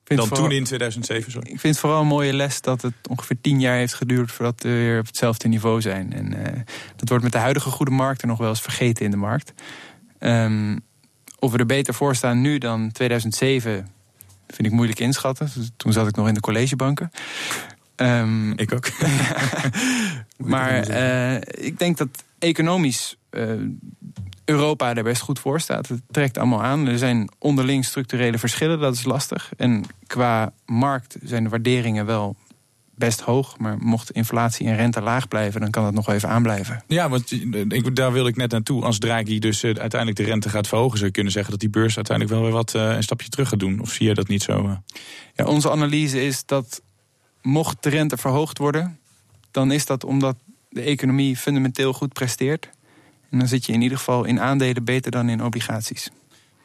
Dan 0.04 0.30
toen 0.30 0.52
in 0.52 0.64
2007, 0.64 1.32
sorry. 1.32 1.48
Ik 1.52 1.60
vind 1.60 1.74
het 1.74 1.80
vooral 1.80 2.02
een 2.02 2.08
mooie 2.08 2.34
les 2.34 2.62
dat 2.62 2.82
het 2.82 2.94
ongeveer 3.10 3.42
tien 3.42 3.60
jaar 3.60 3.78
heeft 3.78 3.94
geduurd 3.94 4.32
voordat 4.32 4.64
we 4.64 4.70
weer 4.70 5.00
op 5.00 5.06
hetzelfde 5.06 5.48
niveau 5.48 5.82
zijn. 5.82 6.14
En 6.14 6.34
uh, 6.34 6.44
dat 6.96 7.10
wordt 7.10 7.24
met 7.24 7.32
de 7.32 7.40
huidige 7.40 7.70
goede 7.70 7.92
markten 7.92 8.28
nog 8.28 8.38
wel 8.38 8.50
eens 8.50 8.62
vergeten 8.62 9.06
in 9.06 9.12
de 9.12 9.18
markt. 9.18 9.54
Um, 10.20 10.80
of 11.40 11.52
we 11.52 11.58
er 11.58 11.66
beter 11.66 11.94
voor 11.94 12.16
staan 12.16 12.42
nu 12.42 12.58
dan 12.58 12.92
2007, 12.92 13.88
vind 14.48 14.68
ik 14.68 14.72
moeilijk 14.72 15.00
inschatten. 15.00 15.52
Toen 15.78 15.94
zat 15.94 16.08
ik 16.08 16.16
nog 16.16 16.28
in 16.28 16.34
de 16.34 16.40
collegebanken. 16.40 17.12
Um, 17.96 18.52
ik 18.58 18.74
ook. 18.74 18.90
maar 20.38 20.90
uh, 20.90 21.36
ik 21.36 21.80
denk 21.80 21.98
dat 21.98 22.24
economisch 22.40 23.18
uh, 23.32 23.52
Europa 24.46 24.96
er 24.96 25.04
best 25.04 25.22
goed 25.22 25.40
voor 25.40 25.60
staat. 25.60 25.88
Het 25.88 26.02
trekt 26.12 26.38
allemaal 26.38 26.64
aan. 26.64 26.88
Er 26.88 26.98
zijn 26.98 27.30
onderling 27.40 27.86
structurele 27.86 28.38
verschillen, 28.38 28.80
dat 28.80 28.94
is 28.94 29.04
lastig. 29.04 29.52
En 29.58 29.84
qua 30.08 30.54
markt 30.66 31.18
zijn 31.24 31.44
de 31.44 31.50
waarderingen 31.50 32.06
wel 32.06 32.36
best 32.96 33.22
hoog. 33.22 33.58
Maar 33.58 33.78
mocht 33.78 34.12
inflatie 34.12 34.68
en 34.68 34.76
rente 34.76 35.02
laag 35.02 35.28
blijven, 35.28 35.62
dan 35.62 35.70
kan 35.70 35.84
dat 35.84 35.94
nog 35.94 36.10
even 36.10 36.30
aanblijven. 36.30 36.84
Ja, 36.88 37.10
want 37.10 37.32
ik, 37.32 37.96
daar 37.96 38.12
wil 38.12 38.28
ik 38.28 38.36
net 38.36 38.52
naartoe. 38.52 38.84
Als 38.84 39.00
Draghi 39.00 39.40
dus 39.40 39.64
uh, 39.64 39.76
uiteindelijk 39.76 40.20
de 40.20 40.26
rente 40.26 40.50
gaat 40.50 40.68
verhogen, 40.68 40.94
zou 40.94 41.06
je 41.06 41.14
kunnen 41.14 41.32
zeggen 41.32 41.52
dat 41.52 41.60
die 41.60 41.70
beurs 41.70 41.96
uiteindelijk 41.96 42.36
wel 42.36 42.46
weer 42.46 42.56
wat 42.56 42.74
uh, 42.74 42.96
een 42.96 43.04
stapje 43.04 43.30
terug 43.30 43.50
gaat 43.50 43.60
doen. 43.60 43.80
Of 43.80 43.92
zie 43.92 44.08
je 44.08 44.14
dat 44.14 44.28
niet 44.28 44.44
zo? 44.44 44.66
Uh? 44.66 44.72
Ja, 45.34 45.46
onze 45.46 45.72
analyse 45.72 46.26
is 46.26 46.46
dat 46.46 46.82
mocht 47.42 47.84
de 47.84 47.90
rente 47.90 48.18
verhoogd 48.18 48.58
worden, 48.58 49.00
dan 49.52 49.72
is 49.72 49.86
dat 49.86 50.04
omdat 50.04 50.36
de 50.70 50.82
economie 50.82 51.38
fundamenteel 51.38 51.94
goed 51.94 52.14
presteert. 52.14 52.70
En 53.32 53.40
dan 53.40 53.48
zit 53.48 53.66
je 53.66 53.74
in 53.74 53.82
ieder 53.82 53.98
geval 53.98 54.26
in 54.26 54.40
aandelen 54.40 54.84
beter 54.84 55.12
dan 55.12 55.30
in 55.30 55.44
obligaties. 55.44 56.10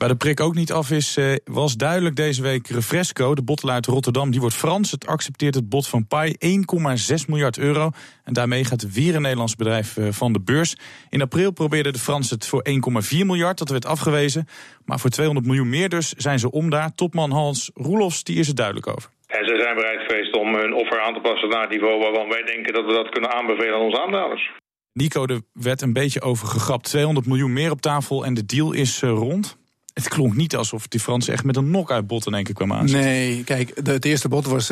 Waar 0.00 0.08
de 0.08 0.16
prik 0.16 0.40
ook 0.40 0.54
niet 0.54 0.72
af 0.72 0.90
is, 0.90 1.16
eh, 1.16 1.34
was 1.44 1.76
duidelijk 1.76 2.16
deze 2.16 2.42
week 2.42 2.68
Refresco, 2.68 3.34
de 3.34 3.42
bottelaar 3.42 3.74
uit 3.74 3.86
Rotterdam. 3.86 4.30
Die 4.30 4.40
wordt 4.40 4.54
Frans. 4.54 4.90
Het 4.90 5.06
accepteert 5.06 5.54
het 5.54 5.68
bod 5.68 5.88
van 5.88 6.06
Pai, 6.06 6.34
1,6 6.38 7.26
miljard 7.26 7.58
euro. 7.58 7.90
En 8.24 8.32
daarmee 8.32 8.64
gaat 8.64 8.92
weer 8.92 9.14
een 9.14 9.22
Nederlands 9.22 9.56
bedrijf 9.56 9.96
eh, 9.96 10.04
van 10.10 10.32
de 10.32 10.40
beurs. 10.40 10.76
In 11.10 11.22
april 11.22 11.50
probeerden 11.50 11.92
de 11.92 11.98
Fransen 11.98 12.36
het 12.36 12.46
voor 12.46 12.62
1,4 12.62 13.26
miljard. 13.26 13.58
Dat 13.58 13.68
werd 13.68 13.86
afgewezen. 13.86 14.48
Maar 14.84 14.98
voor 14.98 15.10
200 15.10 15.46
miljoen 15.46 15.68
meer 15.68 15.88
dus 15.88 16.12
zijn 16.12 16.38
ze 16.38 16.50
om 16.50 16.70
daar. 16.70 16.94
Topman 16.94 17.30
Hans 17.30 17.70
Roelofs, 17.74 18.24
die 18.24 18.38
is 18.38 18.48
er 18.48 18.54
duidelijk 18.54 18.86
over. 18.86 19.10
En 19.26 19.44
ze 19.46 19.60
zijn 19.62 19.74
bereid 19.74 20.00
geweest 20.06 20.36
om 20.36 20.54
hun 20.54 20.74
offer 20.74 21.00
aan 21.00 21.14
te 21.14 21.20
passen 21.20 21.48
naar 21.48 21.60
het 21.60 21.70
niveau 21.70 22.00
waarvan 22.00 22.28
wij 22.28 22.42
denken 22.42 22.72
dat 22.72 22.84
we 22.86 22.92
dat 22.92 23.08
kunnen 23.08 23.32
aanbevelen 23.32 23.74
aan 23.74 23.80
onze 23.80 24.00
aandeelhouders. 24.02 24.50
Nico, 24.92 25.26
er 25.26 25.40
werd 25.52 25.82
een 25.82 25.92
beetje 25.92 26.20
over 26.20 26.46
gegrapt. 26.46 26.84
200 26.84 27.26
miljoen 27.26 27.52
meer 27.52 27.70
op 27.70 27.80
tafel 27.80 28.24
en 28.24 28.34
de 28.34 28.46
deal 28.46 28.72
is 28.72 29.02
uh, 29.02 29.10
rond. 29.10 29.56
Het 29.94 30.08
klonk 30.08 30.36
niet 30.36 30.56
alsof 30.56 30.88
die 30.88 31.00
Fransen 31.00 31.32
echt 31.32 31.44
met 31.44 31.56
een 31.56 31.64
knock-out 31.64 32.06
bot 32.06 32.26
in 32.26 32.34
één 32.34 32.44
keer 32.44 32.54
kwamen 32.54 32.76
aan. 32.76 32.90
Nee, 32.90 33.44
kijk, 33.44 33.80
het 33.84 34.04
eerste 34.04 34.28
bot 34.28 34.46
was 34.46 34.70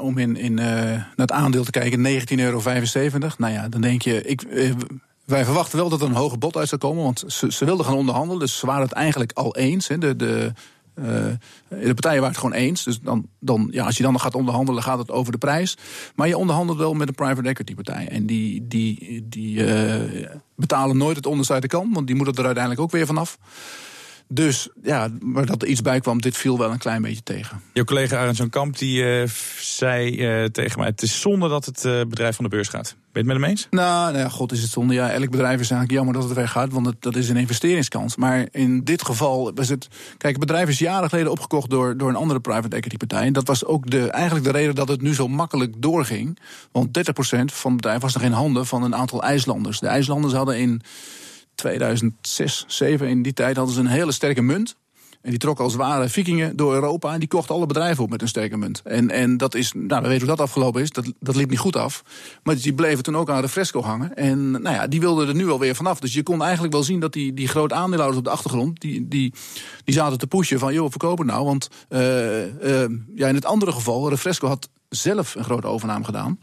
om 0.00 0.18
in, 0.18 0.36
in 0.36 0.54
naar 0.54 1.12
het 1.16 1.32
aandeel 1.32 1.64
te 1.64 1.70
kijken 1.70 2.20
19,75 2.20 2.22
euro. 2.36 2.62
Nou 3.38 3.52
ja, 3.52 3.68
dan 3.68 3.80
denk 3.80 4.02
je, 4.02 4.22
ik, 4.22 4.44
uh, 4.44 4.72
wij 5.24 5.44
verwachten 5.44 5.78
wel 5.78 5.88
dat 5.88 6.00
er 6.00 6.06
een 6.06 6.14
hoge 6.14 6.38
bod 6.38 6.56
uit 6.56 6.68
zou 6.68 6.80
komen, 6.80 7.02
want 7.02 7.24
ze, 7.26 7.52
ze 7.52 7.64
wilden 7.64 7.84
gaan 7.86 7.94
onderhandelen. 7.94 8.40
Dus 8.40 8.58
ze 8.58 8.66
waren 8.66 8.82
het 8.82 8.92
eigenlijk 8.92 9.32
al 9.32 9.56
eens. 9.56 9.88
Hè, 9.88 9.98
de, 9.98 10.16
de, 10.16 10.52
de 10.94 11.38
partijen 11.68 12.20
waren 12.20 12.28
het 12.28 12.36
gewoon 12.36 12.52
eens. 12.52 12.84
Dus 12.84 13.00
dan, 13.00 13.26
dan, 13.38 13.68
ja, 13.70 13.84
als 13.84 13.96
je 13.96 14.02
dan 14.02 14.20
gaat 14.20 14.34
onderhandelen, 14.34 14.82
gaat 14.82 14.98
het 14.98 15.10
over 15.10 15.32
de 15.32 15.38
prijs. 15.38 15.76
Maar 16.14 16.28
je 16.28 16.36
onderhandelt 16.36 16.78
wel 16.78 16.94
met 16.94 17.08
een 17.08 17.14
private 17.14 17.48
equity 17.48 17.74
partij. 17.74 18.08
En 18.08 18.26
die, 18.26 18.66
die, 18.68 19.26
die 19.28 19.56
uh, 19.56 20.28
betalen 20.54 20.96
nooit 20.96 21.16
het 21.16 21.26
onderste 21.26 21.52
uit 21.52 21.62
de 21.62 21.68
kant, 21.68 21.94
want 21.94 22.06
die 22.06 22.16
moeten 22.16 22.34
er 22.34 22.44
uiteindelijk 22.44 22.82
ook 22.82 22.90
weer 22.90 23.06
vanaf. 23.06 23.38
Dus 24.32 24.68
ja, 24.82 25.08
maar 25.20 25.46
dat 25.46 25.62
er 25.62 25.68
iets 25.68 25.82
bij 25.82 26.00
kwam, 26.00 26.20
dit 26.20 26.36
viel 26.36 26.58
wel 26.58 26.70
een 26.70 26.78
klein 26.78 27.02
beetje 27.02 27.22
tegen. 27.22 27.60
Jouw 27.72 27.84
collega 27.84 28.18
Arend 28.18 28.48
Kamp 28.48 28.78
die, 28.78 29.02
uh, 29.02 29.28
zei 29.60 30.42
uh, 30.42 30.44
tegen 30.44 30.78
mij... 30.78 30.88
het 30.88 31.02
is 31.02 31.20
zonde 31.20 31.48
dat 31.48 31.64
het 31.64 31.84
uh, 31.84 32.00
bedrijf 32.00 32.34
van 32.36 32.44
de 32.44 32.50
beurs 32.50 32.68
gaat. 32.68 32.94
Ben 33.12 33.22
je 33.24 33.30
het 33.30 33.38
met 33.40 33.48
hem 33.48 33.56
eens? 33.56 33.66
Nou, 33.70 34.12
nou 34.12 34.24
ja, 34.24 34.28
god 34.28 34.52
is 34.52 34.62
het 34.62 34.70
zonde. 34.70 34.94
Ja, 34.94 35.10
elk 35.10 35.30
bedrijf 35.30 35.60
is 35.60 35.70
eigenlijk 35.70 35.90
jammer 35.90 36.14
dat 36.14 36.24
het 36.24 36.32
weggaat... 36.32 36.72
want 36.72 36.86
het, 36.86 37.02
dat 37.02 37.16
is 37.16 37.28
een 37.28 37.36
investeringskans. 37.36 38.16
Maar 38.16 38.48
in 38.50 38.84
dit 38.84 39.04
geval 39.04 39.52
was 39.54 39.68
het... 39.68 39.88
Kijk, 40.16 40.36
het 40.36 40.46
bedrijf 40.46 40.68
is 40.68 40.78
jaren 40.78 41.08
geleden 41.08 41.30
opgekocht 41.30 41.70
door, 41.70 41.96
door 41.96 42.08
een 42.08 42.16
andere 42.16 42.40
private 42.40 42.76
equity 42.76 42.96
partij. 42.96 43.26
En 43.26 43.32
dat 43.32 43.46
was 43.46 43.64
ook 43.64 43.90
de, 43.90 44.10
eigenlijk 44.10 44.44
de 44.44 44.52
reden 44.52 44.74
dat 44.74 44.88
het 44.88 45.02
nu 45.02 45.14
zo 45.14 45.28
makkelijk 45.28 45.74
doorging. 45.78 46.38
Want 46.72 46.98
30% 46.98 47.00
van 47.44 47.72
het 47.72 47.80
bedrijf 47.80 48.00
was 48.00 48.14
nog 48.14 48.22
in 48.22 48.32
handen 48.32 48.66
van 48.66 48.82
een 48.82 48.94
aantal 48.94 49.22
IJslanders. 49.22 49.80
De 49.80 49.86
IJslanders 49.86 50.34
hadden 50.34 50.58
in 50.58 50.82
2006, 51.60 52.14
2007 52.22 53.08
in 53.08 53.22
die 53.22 53.32
tijd 53.32 53.56
hadden 53.56 53.74
ze 53.74 53.80
een 53.80 53.86
hele 53.86 54.12
sterke 54.12 54.42
munt. 54.42 54.76
En 55.20 55.30
die 55.30 55.38
trokken 55.38 55.64
als 55.64 55.74
ware 55.74 56.08
vikingen 56.08 56.56
door 56.56 56.74
Europa. 56.74 57.12
En 57.12 57.18
die 57.18 57.28
kochten 57.28 57.54
alle 57.54 57.66
bedrijven 57.66 58.04
op 58.04 58.10
met 58.10 58.22
een 58.22 58.28
sterke 58.28 58.56
munt. 58.56 58.82
En, 58.84 59.10
en 59.10 59.36
dat 59.36 59.54
is, 59.54 59.72
nou, 59.72 60.02
we 60.02 60.08
weten 60.08 60.26
hoe 60.26 60.36
dat 60.36 60.46
afgelopen 60.46 60.82
is. 60.82 60.90
Dat, 60.90 61.12
dat 61.20 61.36
liep 61.36 61.50
niet 61.50 61.58
goed 61.58 61.76
af. 61.76 62.04
Maar 62.42 62.56
die 62.56 62.74
bleven 62.74 63.02
toen 63.02 63.16
ook 63.16 63.30
aan 63.30 63.40
Refresco 63.40 63.82
hangen. 63.82 64.16
En 64.16 64.50
nou 64.50 64.74
ja, 64.74 64.86
die 64.86 65.00
wilden 65.00 65.28
er 65.28 65.34
nu 65.34 65.50
alweer 65.50 65.74
vanaf. 65.74 66.00
Dus 66.00 66.12
je 66.12 66.22
kon 66.22 66.42
eigenlijk 66.42 66.72
wel 66.72 66.82
zien 66.82 67.00
dat 67.00 67.12
die, 67.12 67.34
die 67.34 67.48
grote 67.48 67.74
aandeelhouders 67.74 68.18
op 68.18 68.24
de 68.24 68.30
achtergrond. 68.30 68.80
die, 68.80 69.08
die, 69.08 69.34
die 69.84 69.94
zaten 69.94 70.18
te 70.18 70.26
pushen 70.26 70.58
van. 70.58 70.74
joh, 70.74 70.90
verkopen 70.90 71.26
nou. 71.26 71.44
Want 71.44 71.68
uh, 71.88 72.44
uh, 72.44 72.88
ja, 73.14 73.28
in 73.28 73.34
het 73.34 73.44
andere 73.44 73.72
geval, 73.72 74.08
Refresco 74.08 74.48
had 74.48 74.68
zelf 74.88 75.34
een 75.34 75.44
grote 75.44 75.66
overname 75.66 76.04
gedaan. 76.04 76.40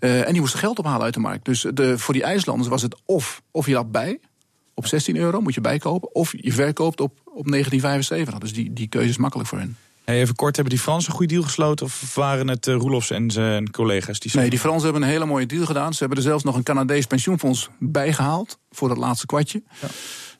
Uh, 0.00 0.26
en 0.26 0.32
die 0.32 0.40
moesten 0.40 0.58
geld 0.58 0.78
ophalen 0.78 1.02
uit 1.02 1.14
de 1.14 1.20
markt. 1.20 1.44
Dus 1.44 1.66
de, 1.74 1.98
voor 1.98 2.14
die 2.14 2.22
IJslanders 2.22 2.68
was 2.68 2.82
het 2.82 2.96
of, 3.04 3.42
of 3.50 3.66
je 3.66 3.74
had 3.74 3.92
bij 3.92 4.20
op 4.76 4.86
16 4.86 5.16
euro, 5.16 5.40
moet 5.40 5.54
je 5.54 5.60
bijkopen. 5.60 6.14
Of 6.14 6.34
je 6.36 6.52
verkoopt 6.52 7.00
op, 7.00 7.12
op 7.24 7.50
1975. 7.50 8.38
Dus 8.38 8.52
die, 8.52 8.72
die 8.72 8.88
keuze 8.88 9.08
is 9.08 9.16
makkelijk 9.16 9.48
voor 9.48 9.58
hen. 9.58 9.76
Hey, 10.04 10.20
even 10.20 10.34
kort, 10.34 10.56
hebben 10.56 10.74
die 10.74 10.82
Fransen 10.82 11.10
een 11.10 11.16
goede 11.16 11.32
deal 11.32 11.44
gesloten? 11.44 11.86
Of 11.86 12.14
waren 12.14 12.48
het 12.48 12.66
uh, 12.66 12.74
Roelofs 12.74 13.10
en 13.10 13.30
zijn 13.30 13.70
collega's? 13.70 14.20
Die 14.20 14.30
nee, 14.34 14.50
die 14.50 14.58
Fransen 14.58 14.84
hebben 14.84 15.02
een 15.02 15.08
hele 15.08 15.26
mooie 15.26 15.46
deal 15.46 15.66
gedaan. 15.66 15.92
Ze 15.92 15.98
hebben 15.98 16.18
er 16.18 16.24
zelfs 16.24 16.44
nog 16.44 16.56
een 16.56 16.62
Canadees 16.62 17.06
pensioenfonds 17.06 17.68
bijgehaald. 17.78 18.58
Voor 18.70 18.88
dat 18.88 18.96
laatste 18.96 19.26
kwartje. 19.26 19.62
Ja. 19.80 19.88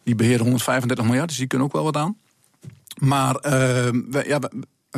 Die 0.03 0.15
beheren 0.15 0.41
135 0.41 1.05
miljard, 1.05 1.29
dus 1.29 1.39
die 1.39 1.47
kunnen 1.47 1.67
ook 1.67 1.73
wel 1.73 1.85
wat 1.85 1.97
aan. 1.97 2.17
Maar 2.99 3.35
uh, 3.35 3.53
wij, 4.11 4.27
ja, 4.27 4.41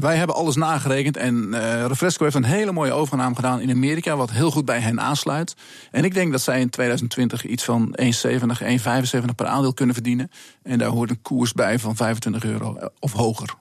wij 0.01 0.17
hebben 0.17 0.37
alles 0.37 0.57
nagerekend 0.57 1.17
en 1.17 1.49
uh, 1.51 1.87
Refresco 1.87 2.25
heeft 2.25 2.37
een 2.37 2.45
hele 2.45 2.73
mooie 2.73 2.93
overname 2.93 3.35
gedaan 3.35 3.61
in 3.61 3.71
Amerika, 3.71 4.17
wat 4.17 4.31
heel 4.31 4.51
goed 4.51 4.65
bij 4.65 4.81
hen 4.81 5.01
aansluit. 5.01 5.57
En 5.91 6.05
ik 6.05 6.15
denk 6.15 6.33
dat 6.33 6.41
zij 6.41 6.61
in 6.61 6.71
2020 6.71 7.47
iets 7.47 7.65
van 7.65 7.99
1,70, 8.03 8.07
1,75 8.09 9.35
per 9.37 9.47
aandeel 9.47 9.75
kunnen 9.75 9.95
verdienen. 9.95 10.31
En 10.63 10.79
daar 10.79 10.89
hoort 10.89 11.11
een 11.11 11.23
koers 11.23 11.53
bij 11.53 11.79
van 11.79 11.97
25 11.97 12.45
euro 12.45 12.79
of 12.99 13.13
hoger. 13.13 13.55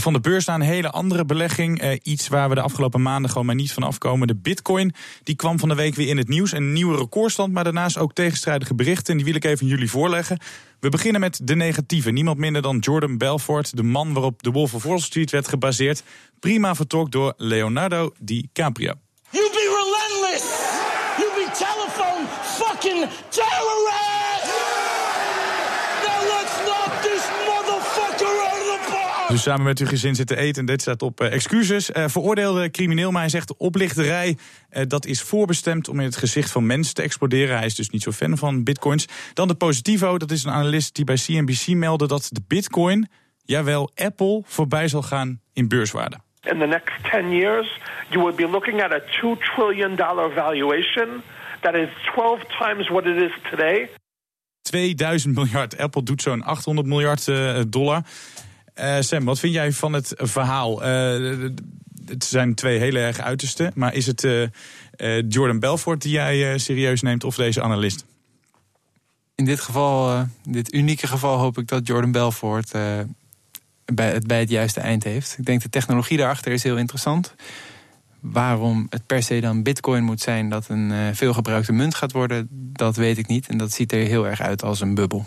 Van 0.00 0.12
de 0.12 0.20
beurs 0.20 0.44
naar 0.44 0.56
een 0.56 0.66
hele 0.66 0.90
andere 0.90 1.24
belegging. 1.24 1.80
Eh, 1.80 1.98
iets 2.02 2.28
waar 2.28 2.48
we 2.48 2.54
de 2.54 2.60
afgelopen 2.60 3.02
maanden 3.02 3.30
gewoon 3.30 3.46
maar 3.46 3.54
niet 3.54 3.72
van 3.72 3.82
afkomen. 3.82 4.26
De 4.26 4.36
bitcoin 4.36 4.94
die 5.22 5.36
kwam 5.36 5.58
van 5.58 5.68
de 5.68 5.74
week 5.74 5.94
weer 5.94 6.08
in 6.08 6.16
het 6.16 6.28
nieuws. 6.28 6.52
Een 6.52 6.72
nieuwe 6.72 6.96
recordstand, 6.96 7.52
maar 7.52 7.64
daarnaast 7.64 7.98
ook 7.98 8.12
tegenstrijdige 8.12 8.74
berichten. 8.74 9.10
En 9.10 9.16
die 9.16 9.24
wil 9.26 9.34
ik 9.34 9.44
even 9.44 9.66
jullie 9.66 9.90
voorleggen. 9.90 10.38
We 10.80 10.88
beginnen 10.88 11.20
met 11.20 11.40
de 11.42 11.56
negatieve. 11.56 12.10
Niemand 12.10 12.38
minder 12.38 12.62
dan 12.62 12.78
Jordan 12.78 13.18
Belfort, 13.18 13.76
de 13.76 13.82
man 13.82 14.12
waarop 14.12 14.42
de 14.42 14.50
Wolf 14.50 14.74
of 14.74 14.82
Wall 14.82 15.00
Street 15.00 15.30
werd 15.30 15.48
gebaseerd. 15.48 16.02
Prima 16.40 16.74
vertolkt 16.74 17.12
door 17.12 17.34
Leonardo 17.36 18.12
DiCaprio. 18.18 18.92
You 19.30 19.50
be 19.50 19.64
relentless! 19.80 20.44
You 21.18 21.30
be 21.34 21.50
telephone 21.52 22.26
fucking 22.42 23.08
terrorist! 23.28 24.03
Dus 29.34 29.42
samen 29.42 29.64
met 29.64 29.78
uw 29.78 29.86
gezin 29.86 30.14
zitten 30.14 30.36
eten 30.36 30.60
en 30.60 30.66
dit 30.66 30.80
staat 30.80 31.02
op 31.02 31.20
uh, 31.20 31.32
excuses. 31.32 31.90
Uh, 31.90 32.04
veroordeelde 32.06 32.70
crimineel, 32.70 33.10
maar 33.10 33.20
hij 33.20 33.30
zegt 33.30 33.56
oplichterij... 33.56 34.36
Uh, 34.70 34.82
dat 34.88 35.06
is 35.06 35.22
voorbestemd 35.22 35.88
om 35.88 35.98
in 35.98 36.04
het 36.04 36.16
gezicht 36.16 36.50
van 36.50 36.66
mensen 36.66 36.94
te 36.94 37.02
exploderen. 37.02 37.56
Hij 37.56 37.66
is 37.66 37.74
dus 37.74 37.90
niet 37.90 38.02
zo 38.02 38.10
fan 38.10 38.38
van 38.38 38.64
bitcoins. 38.64 39.06
Dan 39.32 39.48
de 39.48 39.54
positivo, 39.54 40.18
dat 40.18 40.30
is 40.30 40.44
een 40.44 40.50
analist 40.50 40.94
die 40.94 41.04
bij 41.04 41.14
CNBC 41.14 41.66
meldde... 41.66 42.06
dat 42.06 42.28
de 42.32 42.40
bitcoin, 42.48 43.08
jawel, 43.44 43.90
Apple, 43.94 44.42
voorbij 44.44 44.88
zal 44.88 45.02
gaan 45.02 45.40
in 45.52 45.68
beurswaarde. 45.68 46.16
In 46.40 46.58
the 46.58 46.66
next 46.66 46.92
10 47.10 47.30
years, 47.30 47.80
you 48.10 48.24
will 48.24 48.34
be 48.34 48.48
looking 48.48 48.82
at 48.82 48.92
a 48.92 49.00
2 49.20 49.36
trillion 49.36 49.96
dollar 49.96 50.32
valuation. 50.32 51.22
That 51.60 51.74
is 51.74 51.88
12 52.14 52.40
times 52.58 52.88
what 52.88 53.06
it 53.06 53.16
is 53.16 53.32
today. 53.50 53.88
2000 54.62 55.34
miljard. 55.34 55.78
Apple 55.78 56.02
doet 56.02 56.22
zo'n 56.22 56.42
800 56.42 56.86
miljard 56.86 57.24
dollar. 57.72 58.02
Uh, 58.80 59.00
Sam, 59.00 59.24
wat 59.24 59.38
vind 59.38 59.54
jij 59.54 59.72
van 59.72 59.92
het 59.92 60.12
verhaal? 60.16 60.82
Uh, 60.82 61.50
het 62.06 62.24
zijn 62.24 62.54
twee 62.54 62.78
hele 62.78 62.98
erg 62.98 63.20
uitersten. 63.20 63.72
Maar 63.74 63.94
is 63.94 64.06
het 64.06 64.24
uh, 64.24 64.48
Jordan 65.28 65.58
Belfort 65.58 66.02
die 66.02 66.12
jij 66.12 66.58
serieus 66.58 67.02
neemt 67.02 67.24
of 67.24 67.34
deze 67.36 67.62
analist? 67.62 68.04
In 69.34 69.44
dit 69.44 69.60
geval, 69.60 70.26
dit 70.48 70.74
unieke 70.74 71.06
geval, 71.06 71.38
hoop 71.38 71.58
ik 71.58 71.68
dat 71.68 71.86
Jordan 71.86 72.12
Belfort 72.12 72.72
bij, 73.84 74.12
het 74.12 74.26
bij 74.26 74.38
het 74.38 74.50
juiste 74.50 74.80
eind 74.80 75.04
heeft. 75.04 75.38
Ik 75.38 75.44
denk 75.44 75.62
de 75.62 75.68
technologie 75.68 76.16
daarachter 76.16 76.52
is 76.52 76.62
heel 76.62 76.76
interessant. 76.76 77.34
Waarom 78.20 78.86
het 78.90 79.06
per 79.06 79.22
se 79.22 79.40
dan 79.40 79.62
bitcoin 79.62 80.04
moet 80.04 80.20
zijn 80.20 80.48
dat 80.48 80.68
een 80.68 81.14
veelgebruikte 81.14 81.72
munt 81.72 81.94
gaat 81.94 82.12
worden, 82.12 82.48
dat 82.50 82.96
weet 82.96 83.18
ik 83.18 83.26
niet. 83.26 83.48
En 83.48 83.58
dat 83.58 83.72
ziet 83.72 83.92
er 83.92 84.06
heel 84.06 84.26
erg 84.26 84.40
uit 84.40 84.62
als 84.62 84.80
een 84.80 84.94
bubbel. 84.94 85.26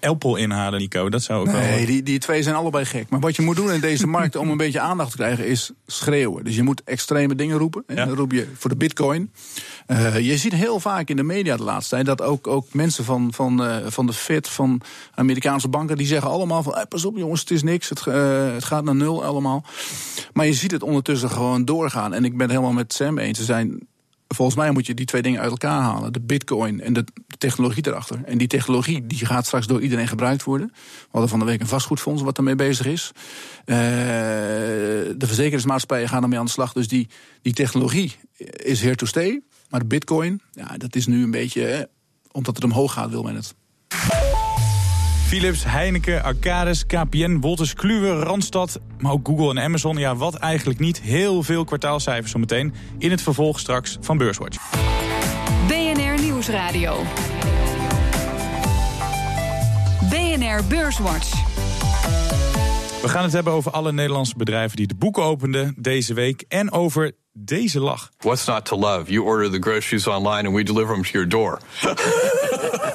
Apple 0.00 0.38
inhalen, 0.38 0.80
Nico. 0.80 1.08
Dat 1.08 1.22
zou 1.22 1.40
ook 1.40 1.52
nee, 1.52 1.76
wel... 1.76 1.86
die, 1.86 2.02
die 2.02 2.18
twee 2.18 2.42
zijn 2.42 2.54
allebei 2.54 2.84
gek. 2.84 3.08
Maar 3.08 3.20
wat 3.20 3.36
je 3.36 3.42
moet 3.42 3.56
doen 3.56 3.72
in 3.72 3.80
deze 3.80 4.06
markt 4.16 4.36
om 4.36 4.50
een 4.50 4.56
beetje 4.56 4.80
aandacht 4.80 5.10
te 5.10 5.16
krijgen 5.16 5.46
is 5.46 5.70
schreeuwen. 5.86 6.44
Dus 6.44 6.56
je 6.56 6.62
moet 6.62 6.82
extreme 6.84 7.34
dingen 7.34 7.58
roepen. 7.58 7.84
En 7.86 7.96
dan 7.96 8.08
roep 8.08 8.32
je 8.32 8.48
voor 8.54 8.70
de 8.70 8.76
bitcoin. 8.76 9.32
Uh, 9.86 10.18
je 10.18 10.36
ziet 10.36 10.52
heel 10.52 10.80
vaak 10.80 11.08
in 11.08 11.16
de 11.16 11.22
media 11.22 11.56
de 11.56 11.62
laatste 11.62 11.94
tijd 11.94 12.06
dat 12.06 12.22
ook, 12.22 12.46
ook 12.46 12.74
mensen 12.74 13.04
van, 13.04 13.32
van, 13.32 13.66
uh, 13.66 13.76
van 13.86 14.06
de 14.06 14.12
Fed, 14.12 14.48
van 14.48 14.80
Amerikaanse 15.14 15.68
banken, 15.68 15.96
die 15.96 16.06
zeggen 16.06 16.30
allemaal 16.30 16.62
van 16.62 16.74
hey, 16.74 16.86
pas 16.86 17.04
op 17.04 17.16
jongens, 17.16 17.40
het 17.40 17.50
is 17.50 17.62
niks, 17.62 17.88
het, 17.88 18.06
uh, 18.08 18.52
het 18.52 18.64
gaat 18.64 18.84
naar 18.84 18.94
nul 18.94 19.24
allemaal. 19.24 19.64
Maar 20.32 20.46
je 20.46 20.52
ziet 20.52 20.70
het 20.70 20.82
ondertussen 20.82 21.30
gewoon 21.30 21.64
doorgaan. 21.64 22.14
En 22.14 22.24
ik 22.24 22.32
ben 22.32 22.40
het 22.40 22.50
helemaal 22.50 22.72
met 22.72 22.92
Sam 22.92 23.18
eens. 23.18 23.38
Ze 23.38 23.44
zijn 23.44 23.88
volgens 24.34 24.56
mij 24.56 24.70
moet 24.70 24.86
je 24.86 24.94
die 24.94 25.06
twee 25.06 25.22
dingen 25.22 25.40
uit 25.40 25.50
elkaar 25.50 25.80
halen. 25.80 26.12
De 26.12 26.20
bitcoin 26.20 26.80
en 26.80 26.92
de 26.92 27.04
technologie 27.38 27.86
erachter. 27.86 28.20
En 28.24 28.38
die 28.38 28.48
technologie 28.48 29.06
die 29.06 29.26
gaat 29.26 29.46
straks 29.46 29.66
door 29.66 29.80
iedereen 29.80 30.08
gebruikt 30.08 30.44
worden. 30.44 30.70
We 30.74 31.08
hadden 31.10 31.30
van 31.30 31.38
de 31.38 31.44
week 31.44 31.60
een 31.60 31.66
vastgoedfonds 31.66 32.22
wat 32.22 32.36
ermee 32.36 32.54
bezig 32.54 32.86
is. 32.86 33.10
Uh, 33.14 33.76
de 33.76 35.26
verzekeringsmaatschappijen 35.26 36.08
gaan 36.08 36.22
ermee 36.22 36.38
aan 36.38 36.44
de 36.44 36.50
slag. 36.50 36.72
Dus 36.72 36.88
die, 36.88 37.08
die 37.42 37.52
technologie 37.52 38.16
is 38.56 38.80
here 38.80 38.96
to 38.96 39.06
stay. 39.06 39.40
Maar 39.68 39.80
de 39.80 39.86
bitcoin, 39.86 40.40
ja, 40.52 40.76
dat 40.76 40.96
is 40.96 41.06
nu 41.06 41.22
een 41.22 41.30
beetje... 41.30 41.88
omdat 42.32 42.54
het 42.54 42.64
omhoog 42.64 42.92
gaat, 42.92 43.10
wil 43.10 43.22
men 43.22 43.34
het. 43.34 43.54
Philips, 45.30 45.64
Heineken, 45.64 46.22
Arcades, 46.22 46.86
KPN, 46.86 47.38
Wolters 47.40 47.74
Kluwer, 47.74 48.16
Randstad, 48.22 48.80
maar 48.98 49.12
ook 49.12 49.26
Google 49.26 49.50
en 49.50 49.58
Amazon. 49.58 49.96
Ja, 49.96 50.16
wat 50.16 50.34
eigenlijk 50.34 50.78
niet. 50.78 51.00
Heel 51.00 51.42
veel 51.42 51.64
kwartaalcijfers 51.64 52.30
zometeen 52.30 52.74
in 52.98 53.10
het 53.10 53.22
vervolg 53.22 53.58
straks 53.58 53.98
van 54.00 54.18
Beurswatch. 54.18 54.58
BNR 55.66 56.22
Nieuwsradio. 56.22 57.02
BNR 60.08 60.64
Beurswatch. 60.68 61.30
We 63.02 63.08
gaan 63.08 63.22
het 63.22 63.32
hebben 63.32 63.52
over 63.52 63.72
alle 63.72 63.92
Nederlandse 63.92 64.36
bedrijven 64.36 64.76
die 64.76 64.86
de 64.86 64.94
boeken 64.94 65.22
openden 65.22 65.74
deze 65.78 66.14
week. 66.14 66.44
En 66.48 66.72
over 66.72 67.12
deze 67.32 67.80
lach. 67.80 68.10
What's 68.18 68.46
not 68.46 68.64
to 68.64 68.78
love? 68.78 69.12
You 69.12 69.24
order 69.24 69.50
the 69.50 69.60
groceries 69.60 70.06
online 70.06 70.46
and 70.46 70.56
we 70.56 70.62
deliver 70.62 70.94
them 70.94 71.04
to 71.04 71.10
your 71.10 71.28
door. 71.28 71.60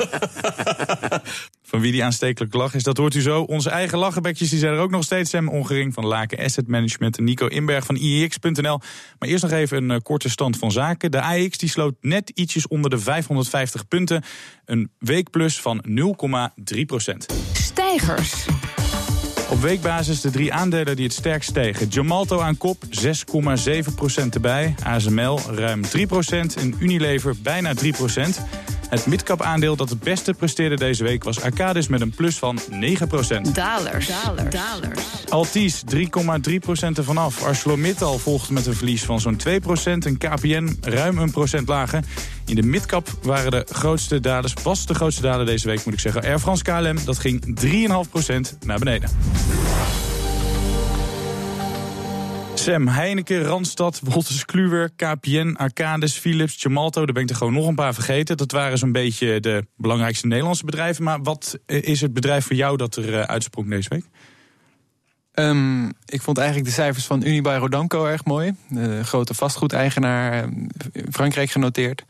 Van 1.63 1.79
wie 1.79 1.91
die 1.91 2.03
aanstekelijke 2.03 2.57
lach 2.57 2.73
is, 2.73 2.83
dat 2.83 2.97
hoort 2.97 3.15
u 3.15 3.21
zo. 3.21 3.41
Onze 3.41 3.69
eigen 3.69 3.97
lachenbekjes 3.97 4.49
die 4.49 4.59
zijn 4.59 4.73
er 4.73 4.79
ook 4.79 4.91
nog 4.91 5.03
steeds. 5.03 5.29
Sam 5.29 5.49
Ongering 5.49 5.93
van 5.93 6.05
Laken 6.05 6.39
Asset 6.39 6.67
Management 6.67 7.17
en 7.17 7.23
Nico 7.23 7.47
Inberg 7.47 7.85
van 7.85 7.95
IEX.nl. 7.95 8.79
Maar 9.19 9.29
eerst 9.29 9.43
nog 9.43 9.51
even 9.51 9.83
een 9.83 9.91
eh, 9.91 9.97
korte 10.03 10.29
stand 10.29 10.57
van 10.57 10.71
zaken. 10.71 11.11
De 11.11 11.21
AEX 11.21 11.57
die 11.57 11.69
sloot 11.69 11.95
net 12.01 12.29
ietsjes 12.29 12.67
onder 12.67 12.89
de 12.89 12.97
550 12.97 13.87
punten. 13.87 14.23
Een 14.65 14.91
weekplus 14.99 15.61
van 15.61 15.83
0,3 16.75 16.81
procent. 16.85 17.25
Stijgers. 17.53 18.45
Op 19.49 19.61
weekbasis 19.61 20.21
de 20.21 20.31
drie 20.31 20.53
aandelen 20.53 20.95
die 20.95 21.05
het 21.05 21.13
sterkst 21.13 21.49
stegen. 21.49 21.91
Gemalto 21.91 22.39
aan 22.39 22.57
kop, 22.57 22.83
6,7% 22.85 24.29
erbij. 24.29 24.75
ASML 24.83 25.39
ruim 25.49 25.81
3% 25.85 25.89
en 26.55 26.75
Unilever 26.79 27.35
bijna 27.41 27.73
3%. 27.73 27.83
Het 28.95 29.05
midcap 29.05 29.41
aandeel 29.41 29.75
dat 29.75 29.89
het 29.89 29.99
beste 29.99 30.33
presteerde 30.33 30.75
deze 30.75 31.03
week 31.03 31.23
was 31.23 31.41
Arcadis 31.41 31.87
met 31.87 32.01
een 32.01 32.09
plus 32.09 32.37
van 32.37 32.59
9%. 32.59 32.65
Dalers. 33.53 33.53
Dalers. 33.53 34.49
Dalers. 34.49 34.99
Altis 35.29 35.83
3,3% 35.95 35.99
ervan 36.93 37.17
af. 37.17 37.45
ArcelorMittal 37.45 38.17
volgt 38.17 38.49
met 38.49 38.65
een 38.65 38.75
verlies 38.75 39.03
van 39.03 39.19
zo'n 39.19 39.39
2% 39.47 39.47
en 39.83 40.17
KPN 40.17 40.77
ruim 40.81 41.17
een 41.17 41.31
procent 41.31 41.67
lager. 41.67 42.03
In 42.45 42.55
de 42.55 42.63
midcap 42.63 43.07
waren 43.21 43.51
de 43.51 43.65
grootste 43.69 44.19
daders, 44.19 44.53
was 44.63 44.85
de 44.85 44.93
grootste 44.93 45.21
dader 45.21 45.45
deze 45.45 45.67
week 45.67 45.85
moet 45.85 45.93
ik 45.93 45.99
zeggen. 45.99 46.23
Air 46.23 46.39
France 46.39 46.63
KLM, 46.63 46.97
dat 47.05 47.19
ging 47.19 47.59
3,5% 47.61 48.57
naar 48.65 48.79
beneden. 48.79 49.09
Sam, 52.65 52.87
Heineken, 52.87 53.43
Randstad, 53.43 53.99
Wolters 54.03 54.45
Kluwer, 54.45 54.89
KPN, 54.95 55.55
Arcades, 55.57 56.13
Philips, 56.13 56.61
Gemalto. 56.61 57.05
Daar 57.05 57.13
ben 57.13 57.23
ik 57.23 57.29
er 57.29 57.35
gewoon 57.35 57.53
nog 57.53 57.67
een 57.67 57.75
paar 57.75 57.93
vergeten. 57.93 58.37
Dat 58.37 58.51
waren 58.51 58.77
zo'n 58.77 58.91
beetje 58.91 59.39
de 59.39 59.65
belangrijkste 59.75 60.27
Nederlandse 60.27 60.65
bedrijven. 60.65 61.03
Maar 61.03 61.21
wat 61.21 61.59
eh, 61.65 61.83
is 61.83 62.01
het 62.01 62.13
bedrijf 62.13 62.45
voor 62.45 62.55
jou 62.55 62.77
dat 62.77 62.95
er 62.95 63.09
uh, 63.09 63.21
uitsprong 63.21 63.69
deze 63.69 63.89
week? 63.89 64.05
Um, 65.33 65.93
ik 66.05 66.21
vond 66.21 66.37
eigenlijk 66.37 66.67
de 66.67 66.73
cijfers 66.73 67.05
van 67.05 67.25
Unibail 67.25 67.59
Rodamco 67.59 68.05
erg 68.05 68.25
mooi. 68.25 68.55
De 68.69 69.03
grote 69.03 69.33
vastgoedeigenaar 69.33 70.43
in 70.91 71.07
Frankrijk 71.11 71.51
genoteerd. 71.51 72.03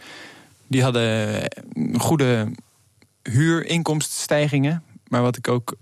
Die 0.67 0.83
hadden 0.83 1.43
goede 1.97 2.51
huurinkomstenstijgingen. 3.21 4.83
Maar 5.07 5.21
wat 5.21 5.37
ik 5.37 5.47
ook 5.47 5.75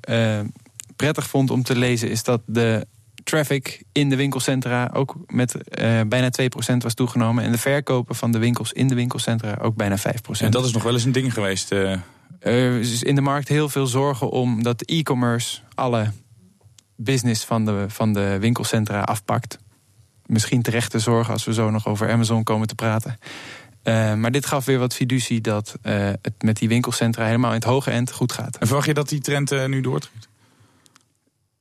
prettig 0.96 1.28
vond 1.28 1.52
om 1.52 1.64
te 1.64 1.76
lezen 1.76 2.10
is 2.10 2.24
dat 2.24 2.42
de 2.46 2.88
traffic 3.24 3.84
in 3.92 4.10
de 4.10 4.16
winkelcentra 4.16 4.90
ook 4.94 5.16
met 5.28 5.56
uh, 5.56 6.02
bijna 6.08 6.30
2% 6.42 6.78
was 6.78 6.94
toegenomen. 6.94 7.44
En 7.44 7.52
de 7.52 7.58
verkopen 7.58 8.16
van 8.16 8.32
de 8.32 8.38
winkels 8.38 8.72
in 8.72 8.88
de 8.88 8.96
winkelcentra 8.96 9.58
ook 9.62 9.76
bijna 9.76 9.98
5%. 9.98 10.02
En 10.40 10.52
dat 10.52 10.66
is 10.66 10.72
nog 10.72 10.84
wel 10.84 10.94
eens 10.94 11.04
een 11.04 11.12
ding 11.12 11.34
geweest. 11.34 11.72
Uh... 11.72 11.96
Er 12.40 12.80
is 12.80 13.04
in 13.04 13.16
de 13.16 13.22
markt 13.22 13.48
heel 13.48 13.70
veel 13.70 13.88
zorgen 13.88 14.30
om 14.30 14.64
dat 14.64 14.82
e-commerce 14.82 15.60
alle 15.76 16.12
business 16.96 17.44
van 17.44 17.66
de, 17.66 17.86
van 17.88 18.14
de 18.14 18.38
winkelcentra 18.40 19.02
afpakt. 19.02 19.58
Misschien 20.26 20.62
terechte 20.62 21.00
zorgen 21.00 21.34
als 21.34 21.44
we 21.44 21.54
zo 21.54 21.70
nog 21.70 21.88
over 21.88 22.12
Amazon 22.12 22.44
komen 22.44 22.68
te 22.68 22.76
praten. 22.76 23.20
Uh, 23.84 24.14
maar 24.14 24.32
dit 24.32 24.46
gaf 24.46 24.66
weer 24.66 24.80
wat 24.80 24.94
fiducie 24.94 25.42
dat 25.42 25.76
uh, 25.84 25.94
het 26.22 26.34
met 26.44 26.58
die 26.58 26.68
winkelcentra 26.68 27.26
helemaal 27.26 27.50
in 27.50 27.56
het 27.56 27.64
hoge 27.64 27.92
end 27.92 28.12
goed 28.12 28.32
gaat. 28.32 28.58
En 28.58 28.68
verwacht 28.68 28.88
je 28.88 28.94
dat 28.94 29.10
die 29.10 29.20
trend 29.20 29.52
uh, 29.52 29.66
nu 29.66 29.82
doortrekt? 29.82 30.28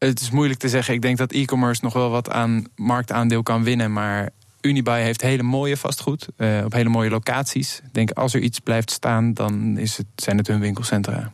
Het 0.09 0.21
is 0.21 0.31
moeilijk 0.31 0.61
te 0.61 0.69
zeggen. 0.69 0.95
Ik 0.95 1.03
denk 1.03 1.19
dat 1.19 1.33
e-commerce 1.33 1.85
nog 1.85 1.93
wel 1.93 2.11
wat 2.11 2.31
aan 2.31 2.65
marktaandeel 2.77 3.43
kan 3.43 3.65
winnen. 3.65 3.93
Maar 3.93 4.31
Unibuy 4.61 5.01
heeft 5.01 5.21
hele 5.23 5.43
mooie 5.43 5.77
vastgoed 5.77 6.29
op 6.65 6.73
hele 6.73 6.89
mooie 6.89 7.11
locaties. 7.11 7.81
Ik 7.85 7.95
denk 7.95 8.11
als 8.11 8.35
er 8.35 8.41
iets 8.41 8.59
blijft 8.59 8.91
staan, 8.91 9.35
dan 9.35 9.79
is 9.79 9.97
het, 9.97 10.07
zijn 10.17 10.37
het 10.37 10.47
hun 10.47 10.61
winkelcentra. 10.61 11.33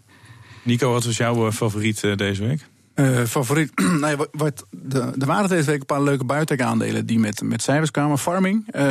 Nico, 0.63 0.93
wat 0.93 1.05
was 1.05 1.17
jouw 1.17 1.53
favoriet 1.53 2.01
deze 2.17 2.47
week? 2.47 2.67
Uh, 2.95 3.25
favoriet. 3.25 3.81
nee, 4.01 4.17
wat, 4.33 4.67
de, 4.71 5.13
er 5.19 5.27
waren 5.27 5.49
deze 5.49 5.71
week 5.71 5.81
een 5.81 5.87
paar 5.87 6.03
leuke 6.03 6.25
buitenaandelen 6.25 7.07
die 7.07 7.19
met, 7.19 7.43
met 7.43 7.63
cijfers 7.63 7.91
kwamen. 7.91 8.19
Farming, 8.19 8.75
uh, 8.75 8.83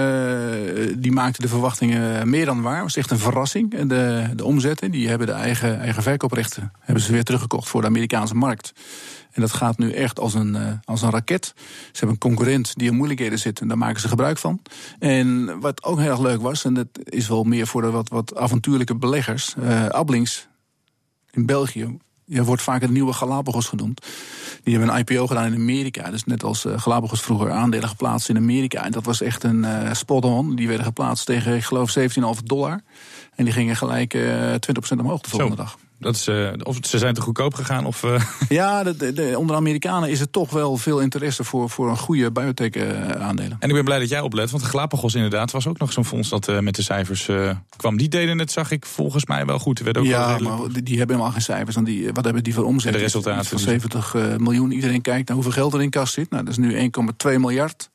die 0.97 1.11
maakte 1.11 1.41
de 1.41 1.47
verwachtingen 1.47 2.29
meer 2.29 2.45
dan 2.45 2.61
waar. 2.61 2.73
Het 2.73 2.83
was 2.83 2.97
echt 2.97 3.11
een 3.11 3.17
verrassing. 3.17 3.87
De, 3.87 4.29
de 4.35 4.45
omzetten, 4.45 4.91
die 4.91 5.07
hebben 5.07 5.27
de 5.27 5.33
eigen, 5.33 5.79
eigen 5.79 6.03
verkooprechten 6.03 6.71
hebben 6.79 7.03
ze 7.03 7.11
weer 7.11 7.23
teruggekocht 7.23 7.69
voor 7.69 7.81
de 7.81 7.87
Amerikaanse 7.87 8.35
markt. 8.35 8.73
En 9.37 9.43
dat 9.43 9.53
gaat 9.53 9.77
nu 9.77 9.91
echt 9.91 10.19
als 10.19 10.33
een, 10.33 10.55
uh, 10.55 10.71
als 10.83 11.01
een 11.01 11.09
raket. 11.09 11.53
Ze 11.55 11.91
hebben 11.91 12.09
een 12.09 12.29
concurrent 12.29 12.75
die 12.75 12.89
in 12.89 12.95
moeilijkheden 12.95 13.39
zit 13.39 13.59
en 13.59 13.67
daar 13.67 13.77
maken 13.77 14.01
ze 14.01 14.07
gebruik 14.07 14.37
van. 14.37 14.61
En 14.99 15.59
wat 15.59 15.83
ook 15.83 15.99
heel 15.99 16.09
erg 16.09 16.19
leuk 16.19 16.41
was, 16.41 16.65
en 16.65 16.73
dat 16.73 16.87
is 17.03 17.27
wel 17.27 17.43
meer 17.43 17.67
voor 17.67 17.81
de 17.81 17.91
wat, 17.91 18.09
wat 18.09 18.35
avontuurlijke 18.35 18.95
beleggers, 18.95 19.55
Ablings 19.89 20.47
in 21.31 21.45
België 21.45 21.97
je 22.29 22.43
wordt 22.43 22.61
vaak 22.61 22.81
het 22.81 22.89
nieuwe 22.89 23.13
Galapagos 23.13 23.67
genoemd. 23.67 24.05
Die 24.63 24.77
hebben 24.77 24.95
een 24.95 24.99
IPO 24.99 25.27
gedaan 25.27 25.45
in 25.45 25.59
Amerika. 25.59 26.09
Dus 26.09 26.23
net 26.23 26.43
als 26.43 26.65
uh, 26.65 26.79
Galapagos 26.79 27.21
vroeger 27.21 27.51
aandelen 27.51 27.89
geplaatst 27.89 28.29
in 28.29 28.37
Amerika. 28.37 28.83
En 28.83 28.91
dat 28.91 29.05
was 29.05 29.21
echt 29.21 29.43
een 29.43 29.63
uh, 29.63 29.93
spot-on. 29.93 30.55
Die 30.55 30.67
werden 30.67 30.85
geplaatst 30.85 31.25
tegen, 31.25 31.55
ik 31.55 31.63
geloof, 31.63 31.97
17,5 31.99 32.05
dollar. 32.43 32.81
En 33.35 33.43
die 33.43 33.53
gingen 33.53 33.75
gelijk 33.75 34.13
uh, 34.13 34.53
eh, 34.53 34.59
20% 34.95 34.97
omhoog 34.97 35.21
de 35.21 35.29
volgende 35.29 35.55
Zo. 35.55 35.61
dag. 35.61 35.77
Dat 35.99 36.15
is, 36.15 36.27
uh, 36.27 36.49
of 36.63 36.77
ze 36.81 36.97
zijn 36.97 37.13
te 37.13 37.21
goedkoop 37.21 37.53
gegaan? 37.53 37.85
Of, 37.85 38.03
uh... 38.03 38.21
Ja, 38.49 38.83
de, 38.83 39.13
de, 39.13 39.33
onder 39.37 39.55
Amerikanen 39.55 40.09
is 40.09 40.19
er 40.19 40.29
toch 40.29 40.49
wel 40.49 40.77
veel 40.77 40.99
interesse 40.99 41.43
voor, 41.43 41.69
voor 41.69 41.89
een 41.89 41.97
goede 41.97 42.31
biotech-aandelen. 42.31 43.57
En 43.59 43.69
ik 43.69 43.75
ben 43.75 43.83
blij 43.83 43.99
dat 43.99 44.09
jij 44.09 44.19
oplet, 44.19 44.51
want 44.51 44.63
Galapagos 44.63 45.15
inderdaad 45.15 45.51
was 45.51 45.67
ook 45.67 45.77
nog 45.77 45.91
zo'n 45.91 46.05
fonds 46.05 46.29
dat 46.29 46.61
met 46.61 46.75
de 46.75 46.81
cijfers 46.81 47.29
kwam. 47.75 47.97
Die 47.97 48.09
deden 48.09 48.39
het, 48.39 48.51
zag 48.51 48.71
ik 48.71 48.85
volgens 48.85 49.25
mij 49.25 49.45
wel 49.45 49.59
goed. 49.59 49.79
Werd 49.79 49.97
ook 49.97 50.05
ja, 50.05 50.37
maar 50.39 50.57
die, 50.71 50.83
die, 50.83 50.97
hebben 50.97 51.15
helemaal 51.15 51.31
geen 51.31 51.41
cijfers. 51.41 51.75
Die, 51.75 52.13
wat 52.13 52.23
hebben 52.23 52.43
die 52.43 52.53
voor 52.53 52.63
omzet? 52.63 52.91
En 52.91 52.97
de 52.97 53.03
resultaten. 53.03 53.45
Van 53.45 53.59
70 53.59 54.15
miljoen. 54.37 54.71
Iedereen 54.71 55.01
kijkt 55.01 55.27
naar 55.27 55.35
hoeveel 55.35 55.53
geld 55.53 55.73
er 55.73 55.81
in 55.81 55.89
kas 55.89 56.13
zit. 56.13 56.29
Nou, 56.29 56.43
dat 56.43 56.51
is 56.51 56.57
nu 56.57 56.91
1,2 57.27 57.39
miljard. 57.39 57.89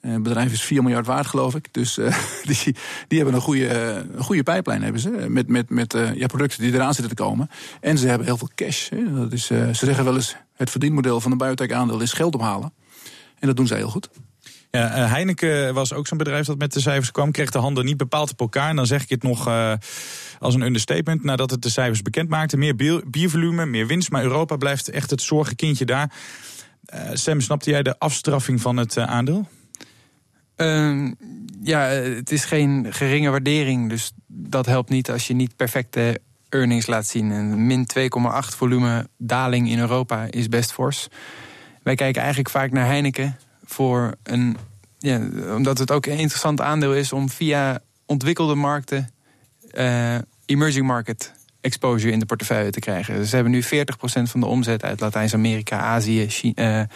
Het 0.00 0.22
bedrijf 0.22 0.52
is 0.52 0.62
4 0.62 0.82
miljard 0.82 1.06
waard, 1.06 1.26
geloof 1.26 1.54
ik. 1.54 1.68
Dus 1.70 1.98
uh, 1.98 2.18
die, 2.50 2.76
die 3.08 3.18
hebben 3.18 3.34
een 3.34 3.40
goede, 3.40 3.68
een 4.14 4.24
goede 4.24 4.42
pijplijn 4.42 4.82
hebben 4.82 5.00
ze. 5.00 5.10
Met, 5.28 5.48
met, 5.48 5.70
met 5.70 5.94
uh, 5.94 6.14
ja, 6.14 6.26
producten 6.26 6.62
die 6.62 6.72
eraan 6.72 6.94
zitten 6.94 7.16
te 7.16 7.22
komen. 7.22 7.50
En 7.80 7.98
ze 7.98 8.08
hebben 8.08 8.26
heel 8.26 8.36
veel 8.36 8.50
cash. 8.54 8.88
Hè. 8.88 9.14
Dat 9.14 9.32
is, 9.32 9.46
ze 9.46 9.70
zeggen 9.72 10.04
wel 10.04 10.14
eens: 10.14 10.36
het 10.54 10.70
verdienmodel 10.70 11.20
van 11.20 11.32
een 11.32 11.38
biotech-aandeel 11.38 12.00
is 12.00 12.12
geld 12.12 12.34
ophalen. 12.34 12.72
En 13.38 13.46
dat 13.46 13.56
doen 13.56 13.66
ze 13.66 13.74
heel 13.74 13.88
goed. 13.88 14.08
Ja, 14.70 14.88
Heineken 14.88 15.74
was 15.74 15.92
ook 15.92 16.06
zo'n 16.06 16.18
bedrijf 16.18 16.46
dat 16.46 16.58
met 16.58 16.72
de 16.72 16.80
cijfers 16.80 17.10
kwam. 17.10 17.30
Kreeg 17.30 17.50
de 17.50 17.58
handen 17.58 17.84
niet 17.84 17.96
bepaald 17.96 18.30
op 18.30 18.40
elkaar. 18.40 18.68
En 18.68 18.76
dan 18.76 18.86
zeg 18.86 19.02
ik 19.02 19.08
het 19.08 19.22
nog 19.22 19.48
als 20.38 20.54
een 20.54 20.60
understatement. 20.60 21.24
Nadat 21.24 21.50
het 21.50 21.62
de 21.62 21.70
cijfers 21.70 22.02
bekend 22.02 22.28
maakte. 22.28 22.56
Meer 22.56 22.76
bier, 22.76 23.02
biervolume, 23.06 23.66
meer 23.66 23.86
winst. 23.86 24.10
Maar 24.10 24.22
Europa 24.22 24.56
blijft 24.56 24.90
echt 24.90 25.10
het 25.10 25.22
zorgenkindje 25.22 25.84
daar. 25.84 26.12
Sam, 27.12 27.40
snapte 27.40 27.70
jij 27.70 27.82
de 27.82 27.98
afstraffing 27.98 28.60
van 28.60 28.76
het 28.76 28.98
aandeel? 28.98 29.48
Uh, 30.60 31.10
ja, 31.62 31.80
het 31.88 32.30
is 32.30 32.44
geen 32.44 32.86
geringe 32.90 33.30
waardering. 33.30 33.88
Dus 33.88 34.12
dat 34.26 34.66
helpt 34.66 34.90
niet 34.90 35.10
als 35.10 35.26
je 35.26 35.34
niet 35.34 35.56
perfecte 35.56 36.20
earnings 36.48 36.86
laat 36.86 37.06
zien. 37.06 37.30
Een 37.30 37.66
min 37.66 37.86
2,8 37.98 38.08
volume 38.56 39.08
daling 39.16 39.68
in 39.68 39.78
Europa 39.78 40.26
is 40.30 40.48
best 40.48 40.72
fors. 40.72 41.08
Wij 41.82 41.94
kijken 41.94 42.20
eigenlijk 42.20 42.50
vaak 42.50 42.70
naar 42.70 42.86
Heineken 42.86 43.36
voor 43.64 44.14
een. 44.22 44.56
Ja, 44.98 45.20
omdat 45.54 45.78
het 45.78 45.90
ook 45.90 46.06
een 46.06 46.18
interessant 46.18 46.60
aandeel 46.60 46.94
is 46.94 47.12
om 47.12 47.28
via 47.28 47.80
ontwikkelde 48.06 48.54
markten. 48.54 49.10
Uh, 49.72 50.14
emerging 50.46 50.86
market 50.86 51.32
exposure 51.60 52.12
in 52.12 52.18
de 52.18 52.26
portefeuille 52.26 52.70
te 52.70 52.80
krijgen. 52.80 53.16
Dus 53.16 53.28
ze 53.28 53.34
hebben 53.34 53.52
nu 53.52 53.64
40% 53.64 53.66
van 54.22 54.40
de 54.40 54.46
omzet 54.46 54.84
uit 54.84 55.00
Latijns-Amerika, 55.00 55.78
Azië 55.78 56.28
China, 56.28 56.80
uh, 56.80 56.86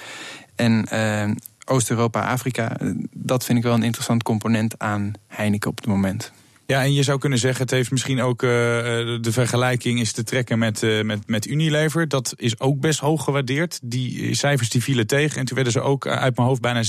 en 0.54 0.86
uh, 0.92 1.34
Oost-Europa, 1.72 2.20
Afrika. 2.20 2.76
Dat 3.14 3.44
vind 3.44 3.58
ik 3.58 3.64
wel 3.64 3.74
een 3.74 3.82
interessant 3.82 4.22
component 4.22 4.78
aan 4.78 5.12
Heineken 5.26 5.70
op 5.70 5.76
het 5.76 5.86
moment. 5.86 6.32
Ja, 6.66 6.82
en 6.82 6.94
je 6.94 7.02
zou 7.02 7.18
kunnen 7.18 7.38
zeggen, 7.38 7.62
het 7.62 7.70
heeft 7.70 7.90
misschien 7.90 8.20
ook 8.20 8.42
uh, 8.42 8.50
de 8.50 9.32
vergelijking 9.32 10.00
is 10.00 10.12
te 10.12 10.22
trekken 10.22 10.58
met, 10.58 10.82
uh, 10.82 11.02
met, 11.02 11.26
met 11.26 11.46
Unilever. 11.46 12.08
Dat 12.08 12.34
is 12.36 12.60
ook 12.60 12.80
best 12.80 12.98
hoog 12.98 13.24
gewaardeerd. 13.24 13.80
Die 13.82 14.34
cijfers 14.34 14.68
die 14.68 14.82
vielen 14.82 15.06
tegen. 15.06 15.38
En 15.38 15.44
toen 15.44 15.54
werden 15.54 15.72
ze 15.72 15.80
ook 15.80 16.06
uit 16.06 16.36
mijn 16.36 16.48
hoofd 16.48 16.60
bijna 16.60 16.82
6% 16.82 16.88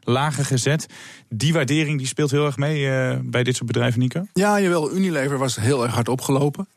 lager 0.00 0.44
gezet. 0.44 0.86
Die 1.28 1.52
waardering 1.52 1.98
die 1.98 2.06
speelt 2.06 2.30
heel 2.30 2.46
erg 2.46 2.56
mee 2.56 2.80
uh, 2.80 3.18
bij 3.22 3.42
dit 3.42 3.56
soort 3.56 3.66
bedrijven, 3.66 4.00
Nico? 4.00 4.26
Ja, 4.32 4.60
jawel. 4.60 4.94
Unilever 4.94 5.38
was 5.38 5.56
heel 5.56 5.82
erg 5.82 5.94
hard 5.94 6.08
opgelopen. 6.08 6.68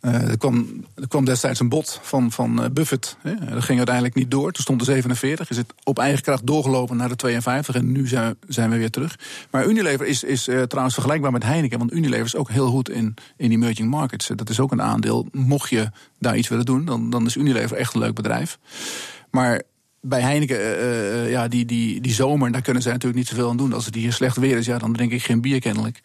Uh, 0.00 0.28
er, 0.28 0.38
kwam, 1.08 1.24
destijds 1.24 1.60
een 1.60 1.68
bod 1.68 2.00
van, 2.02 2.30
van 2.32 2.62
uh, 2.62 2.70
Buffett. 2.72 3.16
Hè. 3.20 3.34
Dat 3.34 3.64
ging 3.64 3.78
uiteindelijk 3.78 4.14
niet 4.14 4.30
door. 4.30 4.52
Toen 4.52 4.62
stond 4.62 4.78
de 4.78 4.84
47. 4.84 5.50
Is 5.50 5.56
het 5.56 5.74
op 5.84 5.98
eigen 5.98 6.22
kracht 6.22 6.46
doorgelopen 6.46 6.96
naar 6.96 7.08
de 7.08 7.16
52. 7.16 7.74
En 7.74 7.92
nu 7.92 8.06
zijn, 8.06 8.36
zijn 8.48 8.70
we 8.70 8.76
weer 8.76 8.90
terug. 8.90 9.18
Maar 9.50 9.66
Unilever 9.66 10.06
is, 10.06 10.24
is 10.24 10.48
uh, 10.48 10.62
trouwens 10.62 10.94
vergelijkbaar 10.94 11.32
met 11.32 11.42
Heineken. 11.42 11.78
Want 11.78 11.92
Unilever 11.92 12.24
is 12.24 12.36
ook 12.36 12.50
heel 12.50 12.66
goed 12.66 12.90
in, 12.90 13.14
in 13.36 13.50
emerging 13.50 13.90
markets. 13.90 14.30
Dat 14.34 14.50
is 14.50 14.60
ook 14.60 14.72
een 14.72 14.82
aandeel. 14.82 15.28
Mocht 15.32 15.70
je 15.70 15.90
daar 16.18 16.36
iets 16.36 16.48
willen 16.48 16.64
doen, 16.64 16.84
dan, 16.84 17.10
dan 17.10 17.26
is 17.26 17.36
Unilever 17.36 17.76
echt 17.76 17.94
een 17.94 18.00
leuk 18.00 18.14
bedrijf. 18.14 18.58
Maar 19.30 19.62
bij 20.00 20.20
Heineken, 20.20 20.58
ja, 21.28 21.48
die, 21.48 21.64
die, 21.64 22.00
die 22.00 22.14
zomer, 22.14 22.52
daar 22.52 22.62
kunnen 22.62 22.82
zij 22.82 22.92
natuurlijk 22.92 23.18
niet 23.18 23.28
zoveel 23.28 23.50
aan 23.50 23.56
doen. 23.56 23.72
Als 23.72 23.84
het 23.86 23.94
hier 23.94 24.12
slecht 24.12 24.36
weer 24.36 24.56
is, 24.56 24.66
ja, 24.66 24.78
dan 24.78 24.92
drink 24.92 25.12
ik 25.12 25.22
geen 25.22 25.40
bier 25.40 25.60
kennelijk. 25.60 26.00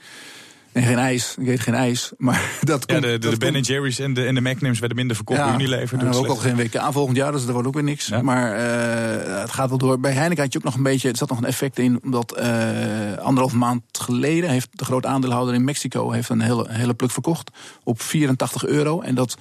En 0.74 0.84
geen 0.84 0.98
ijs. 0.98 1.36
Ik 1.40 1.48
eet 1.48 1.60
geen 1.60 1.74
ijs. 1.74 2.12
Maar 2.18 2.42
dat 2.62 2.84
ja, 2.86 2.94
komt, 2.94 3.06
de, 3.06 3.12
de, 3.12 3.18
dat 3.18 3.40
de 3.40 3.52
Ben. 3.52 3.62
Jerry's 3.62 4.00
en 4.00 4.14
de, 4.14 4.26
en 4.26 4.36
de 4.36 4.42
Magnums 4.42 4.80
werden 4.80 4.98
minder 4.98 5.16
verkocht 5.16 5.40
Ja, 5.40 5.54
Unilever. 5.54 6.00
En 6.00 6.06
Doet 6.06 6.16
ook 6.16 6.28
al 6.28 6.36
geen 6.36 6.56
WK 6.56 6.82
volgend 6.92 7.18
jaar, 7.18 7.32
dus 7.32 7.42
dat 7.44 7.52
wordt 7.52 7.68
ook 7.68 7.74
weer 7.74 7.84
niks. 7.84 8.08
Ja. 8.08 8.22
Maar 8.22 8.52
uh, 8.52 9.40
het 9.42 9.52
gaat 9.52 9.70
wel 9.70 9.78
door. 9.78 10.00
Bij 10.00 10.12
Heineken 10.12 10.44
had 10.44 10.54
je 10.54 10.60
ook 10.60 10.66
nog 10.66 10.76
een 10.76 10.84
beetje, 10.84 11.10
er 11.10 11.18
zat 11.18 11.30
nog 11.30 11.38
een 11.38 11.46
effect 11.46 11.80
in, 11.80 12.00
omdat 12.04 12.38
uh, 12.40 13.18
anderhalf 13.18 13.54
maand 13.54 13.84
geleden 13.92 14.50
heeft 14.50 14.70
de 14.72 14.86
grote 14.86 15.08
aandeelhouder 15.08 15.54
in 15.54 15.64
Mexico 15.64 16.12
heeft 16.12 16.30
een 16.30 16.42
hele, 16.42 16.66
hele 16.70 16.94
pluk 16.94 17.12
verkocht 17.12 17.52
op 17.84 18.02
84 18.02 18.66
euro. 18.66 19.02
En 19.02 19.16
dat, 19.16 19.38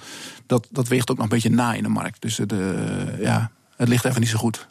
dat, 0.47 0.67
dat 0.71 0.87
weegt 0.87 1.11
ook 1.11 1.15
nog 1.15 1.25
een 1.25 1.31
beetje 1.31 1.49
na 1.49 1.73
in 1.73 1.83
de 1.83 1.89
markt. 1.89 2.21
Dus 2.21 2.35
de, 2.35 3.15
ja, 3.19 3.51
het 3.75 3.87
ligt 3.87 4.05
even 4.05 4.19
niet 4.19 4.29
zo 4.29 4.37
goed. 4.37 4.67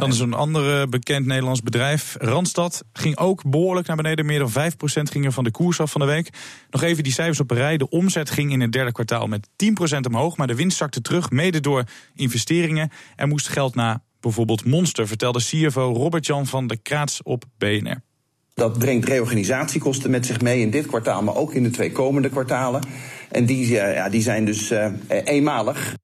Dan 0.00 0.10
is 0.10 0.18
een 0.18 0.34
ander 0.34 0.88
bekend 0.88 1.26
Nederlands 1.26 1.62
bedrijf, 1.62 2.16
Randstad, 2.18 2.84
ging 2.92 3.16
ook 3.16 3.50
behoorlijk 3.50 3.86
naar 3.86 3.96
beneden. 3.96 4.26
Meer 4.26 4.38
dan 4.38 4.50
5% 4.50 4.52
ging 5.02 5.24
er 5.24 5.32
van 5.32 5.44
de 5.44 5.50
koers 5.50 5.80
af 5.80 5.90
van 5.90 6.00
de 6.00 6.06
week. 6.06 6.30
Nog 6.70 6.82
even 6.82 7.02
die 7.02 7.12
cijfers 7.12 7.40
op 7.40 7.50
een 7.50 7.56
rij. 7.56 7.76
De 7.76 7.88
omzet 7.88 8.30
ging 8.30 8.52
in 8.52 8.60
het 8.60 8.72
derde 8.72 8.92
kwartaal 8.92 9.26
met 9.26 9.48
10% 9.96 10.00
omhoog, 10.08 10.36
maar 10.36 10.46
de 10.46 10.54
winst 10.54 10.76
zakte 10.76 11.00
terug, 11.00 11.30
mede 11.30 11.60
door 11.60 11.84
investeringen. 12.14 12.90
Er 13.16 13.28
moest 13.28 13.48
geld 13.48 13.74
naar 13.74 13.98
bijvoorbeeld 14.20 14.64
Monster, 14.64 15.06
vertelde 15.06 15.38
CFO 15.38 15.92
Robert-Jan 15.92 16.46
van 16.46 16.66
de 16.66 16.76
Kraats 16.76 17.22
op 17.22 17.44
BNR. 17.58 18.02
Dat 18.54 18.78
brengt 18.78 19.08
reorganisatiekosten 19.08 20.10
met 20.10 20.26
zich 20.26 20.40
mee 20.40 20.60
in 20.60 20.70
dit 20.70 20.86
kwartaal, 20.86 21.22
maar 21.22 21.36
ook 21.36 21.54
in 21.54 21.62
de 21.62 21.70
twee 21.70 21.92
komende 21.92 22.28
kwartalen. 22.28 22.82
En 23.30 23.46
die, 23.46 23.68
ja, 23.68 24.08
die 24.08 24.22
zijn 24.22 24.44
dus 24.44 24.70
uh, 24.70 24.86
eenmalig. 25.24 25.94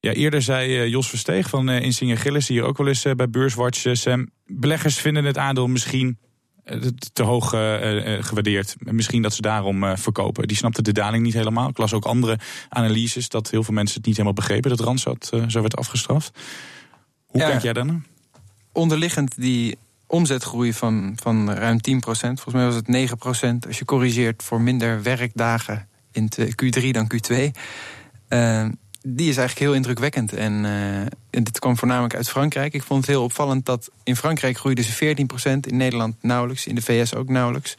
Ja, 0.00 0.12
eerder 0.12 0.42
zei 0.42 0.82
uh, 0.82 0.86
Jos 0.88 1.08
Versteeg 1.08 1.48
van 1.48 1.68
uh, 1.70 1.80
Insinger 1.80 2.18
Gillis, 2.18 2.48
hier 2.48 2.62
ook 2.62 2.76
wel 2.78 2.86
eens 2.88 3.04
uh, 3.04 3.12
bij 3.12 3.30
Beurswatch, 3.30 3.84
Sam. 3.96 4.28
Beleggers 4.46 4.98
vinden 4.98 5.24
het 5.24 5.38
aandeel 5.38 5.66
misschien 5.66 6.18
te 7.12 7.22
hoog 7.22 7.48
gewaardeerd. 8.20 8.74
Misschien 8.78 9.22
dat 9.22 9.34
ze 9.34 9.42
daarom 9.42 9.96
verkopen. 9.96 10.48
Die 10.48 10.56
snapte 10.56 10.82
de 10.82 10.92
daling 10.92 11.22
niet 11.24 11.34
helemaal. 11.34 11.68
Ik 11.68 11.78
las 11.78 11.92
ook 11.92 12.04
andere 12.04 12.38
analyses 12.68 13.28
dat 13.28 13.50
heel 13.50 13.62
veel 13.62 13.74
mensen 13.74 13.96
het 13.96 14.06
niet 14.06 14.16
helemaal 14.16 14.36
begrepen. 14.36 14.70
Dat 14.70 14.80
Randstad 14.80 15.30
zo 15.48 15.60
werd 15.60 15.76
afgestraft. 15.76 16.38
Hoe 17.26 17.40
Ja. 17.40 17.48
kijk 17.48 17.62
jij 17.62 17.72
daarnaar? 17.72 18.00
Onderliggend 18.72 19.34
die 19.40 19.76
omzetgroei 20.06 20.72
van, 20.72 21.12
van 21.22 21.50
ruim 21.50 21.78
10% 21.80 22.40
Volgens 22.40 22.54
mij 22.54 22.64
was 22.64 22.74
het 22.74 22.86
9% 22.88 23.66
Als 23.66 23.78
je 23.78 23.84
corrigeert 23.84 24.42
voor 24.42 24.60
minder 24.60 25.02
werkdagen 25.02 25.88
in 26.12 26.28
te- 26.28 26.52
Q3 26.64 26.90
dan 26.90 27.10
Q2. 27.14 27.50
Eh, 28.28 28.66
die 29.14 29.28
is 29.28 29.36
eigenlijk 29.36 29.66
heel 29.66 29.74
indrukwekkend. 29.74 30.32
En, 30.32 30.64
uh, 30.64 31.42
dit 31.42 31.58
kwam 31.58 31.76
voornamelijk 31.76 32.14
uit 32.14 32.28
Frankrijk. 32.28 32.74
Ik 32.74 32.82
vond 32.82 33.00
het 33.00 33.10
heel 33.10 33.22
opvallend 33.22 33.66
dat 33.66 33.90
in 34.02 34.16
Frankrijk 34.16 34.58
groeide 34.58 34.82
ze 34.82 34.92
14%, 34.92 35.66
in 35.66 35.76
Nederland 35.76 36.14
nauwelijks, 36.20 36.66
in 36.66 36.74
de 36.74 36.82
VS 36.82 37.14
ook 37.14 37.28
nauwelijks. 37.28 37.74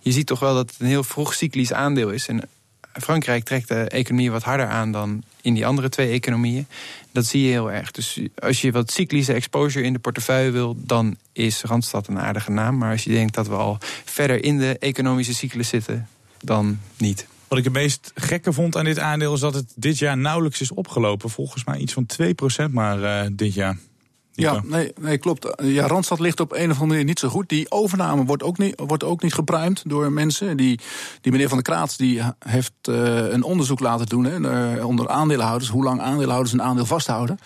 Je 0.00 0.12
ziet 0.12 0.26
toch 0.26 0.38
wel 0.38 0.54
dat 0.54 0.70
het 0.70 0.80
een 0.80 0.86
heel 0.86 1.04
vroeg 1.04 1.34
cyclisch 1.34 1.72
aandeel 1.72 2.10
is. 2.10 2.28
En 2.28 2.48
Frankrijk 2.92 3.44
trekt 3.44 3.68
de 3.68 3.88
economie 3.88 4.30
wat 4.30 4.42
harder 4.42 4.66
aan 4.66 4.92
dan 4.92 5.22
in 5.40 5.54
die 5.54 5.66
andere 5.66 5.88
twee 5.88 6.10
economieën. 6.10 6.66
Dat 7.12 7.26
zie 7.26 7.42
je 7.42 7.50
heel 7.50 7.72
erg. 7.72 7.90
Dus 7.90 8.20
als 8.34 8.60
je 8.60 8.72
wat 8.72 8.90
cyclische 8.90 9.32
exposure 9.32 9.84
in 9.84 9.92
de 9.92 9.98
portefeuille 9.98 10.50
wil, 10.50 10.76
dan 10.78 11.16
is 11.32 11.62
Randstad 11.62 12.06
een 12.06 12.18
aardige 12.18 12.50
naam. 12.50 12.78
Maar 12.78 12.90
als 12.90 13.04
je 13.04 13.10
denkt 13.10 13.34
dat 13.34 13.48
we 13.48 13.54
al 13.54 13.78
verder 14.04 14.44
in 14.44 14.58
de 14.58 14.78
economische 14.78 15.34
cyclus 15.34 15.68
zitten, 15.68 16.08
dan 16.40 16.78
niet. 16.96 17.26
Wat 17.54 17.64
ik 17.64 17.72
het 17.72 17.82
meest 17.82 18.12
gekke 18.14 18.52
vond 18.52 18.76
aan 18.76 18.84
dit 18.84 18.98
aandeel 18.98 19.34
is 19.34 19.40
dat 19.40 19.54
het 19.54 19.72
dit 19.76 19.98
jaar 19.98 20.16
nauwelijks 20.16 20.60
is 20.60 20.72
opgelopen. 20.72 21.30
Volgens 21.30 21.64
mij 21.64 21.78
iets 21.78 21.92
van 21.92 22.06
2% 22.68 22.70
maar 22.70 22.98
uh, 22.98 23.30
dit 23.32 23.54
jaar. 23.54 23.78
Ja, 24.32 24.62
nee, 24.64 24.92
nee, 25.00 25.18
klopt. 25.18 25.54
Ja, 25.62 25.86
Randstad 25.86 26.20
ligt 26.20 26.40
op 26.40 26.52
een 26.52 26.70
of 26.70 26.70
andere 26.70 26.86
manier 26.86 27.04
niet 27.04 27.18
zo 27.18 27.28
goed. 27.28 27.48
Die 27.48 27.70
overname 27.70 28.24
wordt 28.24 28.42
ook 28.42 28.58
niet, 28.58 28.82
wordt 28.86 29.04
ook 29.04 29.22
niet 29.22 29.34
gepruimd 29.34 29.82
door 29.86 30.12
mensen. 30.12 30.56
Die, 30.56 30.80
die 31.20 31.32
meneer 31.32 31.48
Van 31.48 31.56
der 31.62 31.72
Kraat 31.72 31.98
die 31.98 32.22
heeft 32.38 32.72
uh, 32.88 33.30
een 33.32 33.42
onderzoek 33.42 33.80
laten 33.80 34.06
doen 34.06 34.24
hè, 34.24 34.84
onder 34.84 35.08
aandeelhouders. 35.08 35.70
Hoe 35.70 35.84
lang 35.84 36.00
aandeelhouders 36.00 36.52
een 36.52 36.62
aandeel 36.62 36.86
vasthouden. 36.86 37.38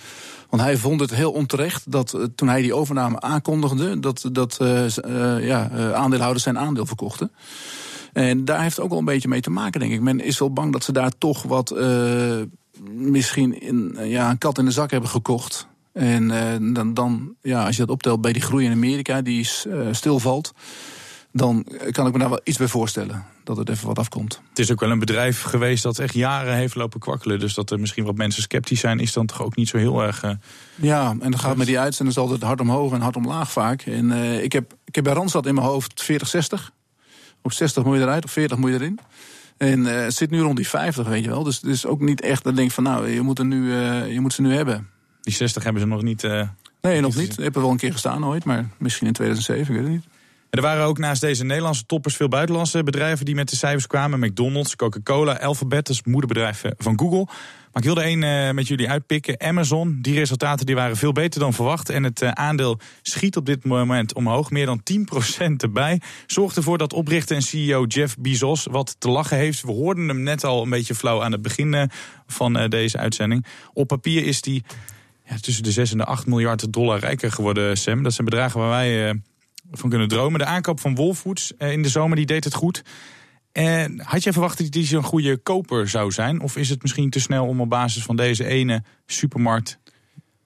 Want 0.51 0.62
hij 0.62 0.77
vond 0.77 1.01
het 1.01 1.14
heel 1.14 1.33
onterecht 1.33 1.92
dat 1.92 2.18
toen 2.35 2.49
hij 2.49 2.62
die 2.62 2.75
overname 2.75 3.21
aankondigde... 3.21 4.01
dat, 4.01 4.29
dat 4.33 4.59
uh, 4.62 5.47
ja, 5.47 5.71
aandeelhouders 5.92 6.44
zijn 6.44 6.59
aandeel 6.59 6.87
verkochten. 6.87 7.31
En 8.12 8.44
daar 8.44 8.62
heeft 8.62 8.77
het 8.77 8.85
ook 8.85 8.90
wel 8.90 8.99
een 8.99 9.05
beetje 9.05 9.29
mee 9.29 9.40
te 9.40 9.51
maken, 9.51 9.81
denk 9.81 9.92
ik. 9.92 10.01
Men 10.01 10.21
is 10.21 10.38
wel 10.38 10.53
bang 10.53 10.73
dat 10.73 10.85
ze 10.85 10.92
daar 10.92 11.12
toch 11.18 11.42
wat 11.42 11.75
misschien 12.92 13.61
in, 13.61 13.97
ja, 14.03 14.31
een 14.31 14.38
kat 14.38 14.59
in 14.59 14.64
de 14.64 14.71
zak 14.71 14.90
hebben 14.90 15.11
gekocht... 15.11 15.68
En 15.99 16.31
uh, 16.31 16.75
dan, 16.75 16.94
dan, 16.94 17.35
ja, 17.42 17.64
als 17.64 17.77
je 17.77 17.83
dat 17.83 17.90
optelt 17.90 18.21
bij 18.21 18.33
die 18.33 18.42
groei 18.42 18.64
in 18.64 18.73
Amerika, 18.73 19.23
die 19.23 19.51
uh, 19.66 19.88
stilvalt, 19.90 20.53
dan 21.33 21.66
kan 21.90 22.07
ik 22.07 22.12
me 22.12 22.18
daar 22.18 22.29
wel 22.29 22.40
iets 22.44 22.59
bij 22.59 22.68
voorstellen. 22.68 23.25
Dat 23.44 23.57
het 23.57 23.68
even 23.68 23.87
wat 23.87 23.99
afkomt. 23.99 24.40
Het 24.49 24.59
is 24.59 24.73
ook 24.73 24.81
wel 24.81 24.90
een 24.90 24.99
bedrijf 24.99 25.42
geweest 25.42 25.83
dat 25.83 25.99
echt 25.99 26.14
jaren 26.14 26.55
heeft 26.55 26.75
lopen 26.75 27.01
kwakkelen. 27.01 27.38
Dus 27.38 27.55
dat 27.55 27.71
er 27.71 27.81
misschien 27.81 28.05
wat 28.05 28.16
mensen 28.16 28.42
sceptisch 28.42 28.81
zijn, 28.81 28.99
is 29.01 29.12
dan 29.12 29.27
toch 29.27 29.42
ook 29.42 29.57
niet 29.57 29.68
zo 29.68 29.77
heel 29.77 30.03
erg. 30.03 30.25
Uh, 30.25 30.31
ja, 30.75 31.11
en 31.11 31.31
dan 31.31 31.38
gaat 31.38 31.57
met 31.57 31.66
die 31.66 31.79
uitzenders 31.79 32.18
altijd 32.18 32.42
hard 32.42 32.61
omhoog 32.61 32.92
en 32.92 33.01
hard 33.01 33.16
omlaag 33.16 33.51
vaak. 33.51 33.83
En 33.83 34.11
ik, 34.42 34.53
heb, 34.53 34.75
ik 34.85 34.94
heb 34.94 35.05
bij 35.05 35.12
Randstad 35.12 35.47
in 35.47 35.55
mijn 35.55 35.66
hoofd 35.66 36.11
40-60. 36.12 36.78
Op 37.42 37.53
60 37.53 37.85
moet 37.85 37.96
je 37.96 38.03
eruit, 38.03 38.24
op 38.24 38.31
40 38.31 38.59
moet 38.59 38.70
je 38.70 38.77
erin. 38.77 38.98
En 39.57 39.85
het 39.85 40.14
zit 40.14 40.31
nu 40.31 40.40
rond 40.40 40.57
die 40.57 40.68
50, 40.68 41.09
weet 41.09 41.24
je 41.24 41.31
wel. 41.31 41.42
Dus 41.42 41.57
het 41.57 41.70
is 41.70 41.87
ook 41.87 42.01
niet 42.01 42.20
echt 42.20 42.42
dat 42.42 42.53
ik 42.53 42.59
denk 42.59 42.70
van 42.70 42.85
nou, 42.85 43.09
je 43.09 43.20
moet, 43.20 43.38
er 43.38 43.44
nu, 43.44 43.72
je 44.12 44.20
moet 44.20 44.33
ze 44.33 44.42
nu 44.42 44.55
hebben. 44.55 44.88
Die 45.20 45.35
60 45.35 45.62
hebben 45.62 45.83
ze 45.83 45.88
nog 45.88 46.03
niet. 46.03 46.22
Uh, 46.22 46.48
nee, 46.81 47.01
nog 47.01 47.16
niet. 47.16 47.38
Ik 47.38 47.44
heb 47.44 47.55
er 47.55 47.61
wel 47.61 47.70
een 47.70 47.77
keer 47.77 47.92
gestaan 47.92 48.24
ooit, 48.24 48.44
maar 48.44 48.68
misschien 48.79 49.07
in 49.07 49.12
2007, 49.12 49.74
ik 49.74 49.81
weet 49.81 49.90
het 49.90 50.03
niet. 50.03 50.17
Er 50.51 50.61
waren 50.61 50.85
ook 50.85 50.99
naast 50.99 51.21
deze 51.21 51.45
Nederlandse 51.45 51.87
toppers 51.87 52.17
veel 52.17 52.29
buitenlandse 52.29 52.83
bedrijven 52.83 53.25
die 53.25 53.35
met 53.35 53.49
de 53.49 53.57
cijfers 53.57 53.87
kwamen. 53.87 54.21
McDonald's, 54.21 54.77
Coca-Cola, 54.77 55.39
Alphabet, 55.39 55.87
dat 55.87 55.97
is 55.97 56.03
moederbedrijf 56.03 56.65
eh, 56.65 56.73
van 56.77 56.99
Google. 56.99 57.25
Maar 57.25 57.83
ik 57.83 57.95
wilde 57.95 58.01
één 58.01 58.23
uh, 58.23 58.51
met 58.51 58.69
jullie 58.69 58.91
uitpikken. 58.91 59.41
Amazon, 59.41 59.99
die 60.03 60.15
resultaten 60.15 60.67
die 60.67 60.75
waren 60.75 60.97
veel 60.97 61.13
beter 61.13 61.41
dan 61.41 61.53
verwacht. 61.53 61.89
En 61.89 62.03
het 62.03 62.23
uh, 62.23 62.31
aandeel 62.31 62.79
schiet 63.03 63.37
op 63.37 63.47
dit 63.47 63.65
moment 63.65 64.15
omhoog. 64.15 64.51
Meer 64.51 64.67
dan 64.67 64.83
10% 65.43 65.53
erbij. 65.57 66.01
Zorgt 66.27 66.57
ervoor 66.57 66.79
dat 66.79 66.93
oprichter 66.93 67.37
en 67.37 67.43
CEO 67.43 67.85
Jeff 67.85 68.17
Bezos 68.19 68.67
wat 68.71 68.97
te 68.99 69.09
lachen 69.09 69.37
heeft. 69.37 69.63
We 69.63 69.73
hoorden 69.73 70.09
hem 70.09 70.23
net 70.23 70.45
al 70.45 70.63
een 70.63 70.71
beetje 70.71 70.95
flauw 70.95 71.23
aan 71.23 71.33
het 71.33 71.43
begin 71.43 71.91
van 72.27 72.69
deze 72.69 72.99
uitzending. 72.99 73.47
Op 73.73 73.87
papier 73.87 74.25
is 74.25 74.41
die 74.41 74.65
ja, 75.25 75.37
tussen 75.41 75.63
de 75.63 75.73
6 75.73 75.93
en 75.93 75.99
de 75.99 76.05
8 76.05 76.27
miljard 76.27 76.73
dollar 76.73 76.99
rijker 76.99 77.33
geworden, 77.33 77.77
Sam. 77.77 78.03
Dat 78.03 78.13
zijn 78.13 78.27
bedragen 78.27 78.61
waar 78.61 78.71
wij 78.71 79.21
van 79.72 79.90
kunnen 79.90 80.09
dromen. 80.09 80.38
De 80.38 80.46
aankoop 80.46 80.81
van 80.81 80.94
Wolfoods 80.94 81.52
uh, 81.59 81.72
in 81.72 81.83
de 81.83 81.88
zomer 81.88 82.16
die 82.16 82.26
deed 82.26 82.44
het 82.44 82.54
goed. 82.54 82.83
En 83.52 84.00
had 84.00 84.22
jij 84.22 84.33
verwacht 84.33 84.59
dat 84.59 84.74
hij 84.74 84.85
zo'n 84.85 85.02
goede 85.02 85.37
koper 85.37 85.88
zou 85.88 86.12
zijn? 86.12 86.40
Of 86.40 86.57
is 86.57 86.68
het 86.68 86.83
misschien 86.83 87.11
te 87.11 87.20
snel 87.20 87.46
om 87.46 87.61
op 87.61 87.68
basis 87.68 88.02
van 88.02 88.16
deze 88.16 88.44
ene 88.44 88.83
supermarkt 89.07 89.78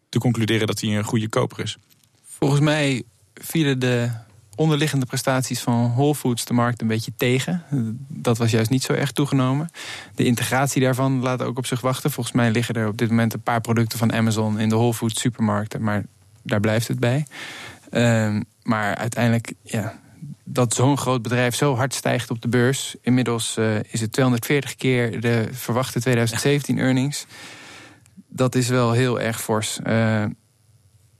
te 0.08 0.18
concluderen 0.18 0.66
dat 0.66 0.80
hij 0.80 0.96
een 0.96 1.04
goede 1.04 1.28
koper 1.28 1.60
is? 1.60 1.76
Volgens 2.24 2.60
mij 2.60 3.02
vielen 3.34 3.78
de 3.78 4.10
onderliggende 4.54 5.06
prestaties 5.06 5.60
van 5.60 5.92
Whole 5.94 6.14
Foods 6.14 6.44
de 6.44 6.52
markt 6.52 6.80
een 6.80 6.86
beetje 6.86 7.12
tegen. 7.16 7.64
Dat 8.08 8.38
was 8.38 8.50
juist 8.50 8.70
niet 8.70 8.82
zo 8.82 8.92
erg 8.92 9.12
toegenomen. 9.12 9.70
De 10.14 10.24
integratie 10.24 10.82
daarvan 10.82 11.20
laat 11.20 11.42
ook 11.42 11.58
op 11.58 11.66
zich 11.66 11.80
wachten. 11.80 12.10
Volgens 12.10 12.36
mij 12.36 12.50
liggen 12.50 12.74
er 12.74 12.88
op 12.88 12.98
dit 12.98 13.08
moment 13.08 13.34
een 13.34 13.42
paar 13.42 13.60
producten 13.60 13.98
van 13.98 14.12
Amazon 14.12 14.58
in 14.58 14.68
de 14.68 14.74
Whole 14.74 14.94
Foods 14.94 15.20
supermarkten, 15.20 15.82
maar 15.82 16.04
daar 16.42 16.60
blijft 16.60 16.88
het 16.88 16.98
bij. 16.98 17.26
Um, 17.90 18.44
maar 18.62 18.94
uiteindelijk, 18.94 19.52
ja, 19.62 20.00
dat 20.44 20.74
zo'n 20.74 20.98
groot 20.98 21.22
bedrijf 21.22 21.54
zo 21.54 21.74
hard 21.74 21.94
stijgt 21.94 22.30
op 22.30 22.40
de 22.42 22.48
beurs. 22.48 22.96
Inmiddels 23.00 23.56
uh, 23.58 23.76
is 23.90 24.00
het 24.00 24.12
240 24.12 24.74
keer 24.74 25.20
de 25.20 25.48
verwachte 25.52 26.00
2017 26.00 26.78
earnings. 26.78 27.26
Dat 28.28 28.54
is 28.54 28.68
wel 28.68 28.92
heel 28.92 29.20
erg 29.20 29.42
fors. 29.42 29.78
Uh, 29.86 30.24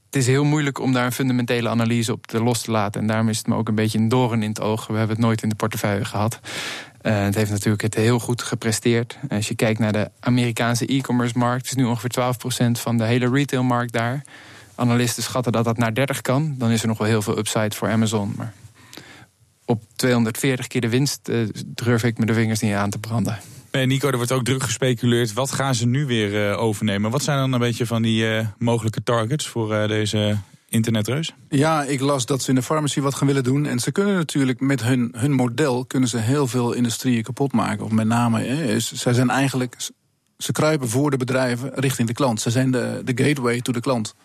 het 0.05 0.21
is 0.21 0.27
heel 0.27 0.43
moeilijk 0.43 0.79
om 0.79 0.93
daar 0.93 1.05
een 1.05 1.11
fundamentele 1.11 1.69
analyse 1.69 2.11
op 2.11 2.27
te 2.27 2.43
los 2.43 2.61
te 2.61 2.71
laten. 2.71 3.01
En 3.01 3.07
daarom 3.07 3.29
is 3.29 3.37
het 3.37 3.47
me 3.47 3.55
ook 3.55 3.67
een 3.67 3.75
beetje 3.75 3.97
een 3.97 4.07
doorn 4.07 4.43
in 4.43 4.49
het 4.49 4.61
oog. 4.61 4.87
We 4.87 4.97
hebben 4.97 5.15
het 5.15 5.25
nooit 5.25 5.43
in 5.43 5.49
de 5.49 5.55
portefeuille 5.55 6.05
gehad. 6.05 6.39
Uh, 7.01 7.23
het 7.23 7.35
heeft 7.35 7.51
natuurlijk 7.51 7.83
het 7.83 7.95
heel 7.95 8.19
goed 8.19 8.41
gepresteerd. 8.41 9.17
Als 9.29 9.47
je 9.47 9.55
kijkt 9.55 9.79
naar 9.79 9.91
de 9.91 10.11
Amerikaanse 10.19 10.85
e-commerce 10.85 11.37
markt, 11.37 11.65
is 11.65 11.73
nu 11.73 11.83
ongeveer 11.83 12.33
12% 12.67 12.71
van 12.71 12.97
de 12.97 13.03
hele 13.03 13.29
retailmarkt 13.29 13.93
daar. 13.93 14.21
Analisten 14.75 15.23
schatten 15.23 15.51
dat 15.51 15.65
dat 15.65 15.77
naar 15.77 15.93
30 15.93 16.21
kan. 16.21 16.55
Dan 16.57 16.69
is 16.69 16.81
er 16.81 16.87
nog 16.87 16.97
wel 16.97 17.07
heel 17.07 17.21
veel 17.21 17.37
upside 17.37 17.75
voor 17.75 17.89
Amazon. 17.89 18.33
Maar 18.37 18.53
op 19.65 19.83
240 19.95 20.67
keer 20.67 20.81
de 20.81 20.89
winst 20.89 21.29
uh, 21.29 21.49
durf 21.65 22.03
ik 22.03 22.17
me 22.17 22.25
de 22.25 22.33
vingers 22.33 22.59
niet 22.59 22.73
aan 22.73 22.89
te 22.89 22.99
branden. 22.99 23.39
Nee, 23.71 23.85
Nico, 23.85 24.09
er 24.09 24.17
wordt 24.17 24.31
ook 24.31 24.43
druk 24.43 24.63
gespeculeerd. 24.63 25.33
Wat 25.33 25.51
gaan 25.51 25.75
ze 25.75 25.85
nu 25.87 26.05
weer 26.05 26.49
uh, 26.49 26.61
overnemen? 26.61 27.11
Wat 27.11 27.23
zijn 27.23 27.37
dan 27.37 27.53
een 27.53 27.59
beetje 27.59 27.85
van 27.85 28.01
die 28.01 28.23
uh, 28.23 28.47
mogelijke 28.57 29.03
targets 29.03 29.47
voor 29.47 29.73
uh, 29.73 29.87
deze 29.87 30.37
internetreus? 30.69 31.33
Ja, 31.49 31.83
ik 31.83 31.99
las 31.99 32.25
dat 32.25 32.41
ze 32.41 32.49
in 32.49 32.55
de 32.55 32.61
farmacie 32.61 33.01
wat 33.01 33.15
gaan 33.15 33.27
willen 33.27 33.43
doen. 33.43 33.65
En 33.65 33.79
ze 33.79 33.91
kunnen 33.91 34.15
natuurlijk 34.15 34.59
met 34.59 34.83
hun, 34.83 35.13
hun 35.17 35.31
model 35.31 35.85
kunnen 35.85 36.09
ze 36.09 36.17
heel 36.17 36.47
veel 36.47 36.73
industrieën 36.73 37.23
kapot 37.23 37.53
maken. 37.53 37.85
Of 37.85 37.91
met 37.91 38.07
name, 38.07 38.43
hè, 38.43 38.79
zij 38.79 39.13
zijn 39.13 39.29
eigenlijk. 39.29 39.75
Ze 40.37 40.51
kruipen 40.51 40.89
voor 40.89 41.11
de 41.11 41.17
bedrijven 41.17 41.71
richting 41.73 42.07
de 42.07 42.13
klant. 42.13 42.41
Ze 42.41 42.49
zijn 42.49 42.71
de, 42.71 43.01
de 43.05 43.23
gateway 43.23 43.61
to 43.61 43.71
de 43.71 43.79
klant 43.79 44.15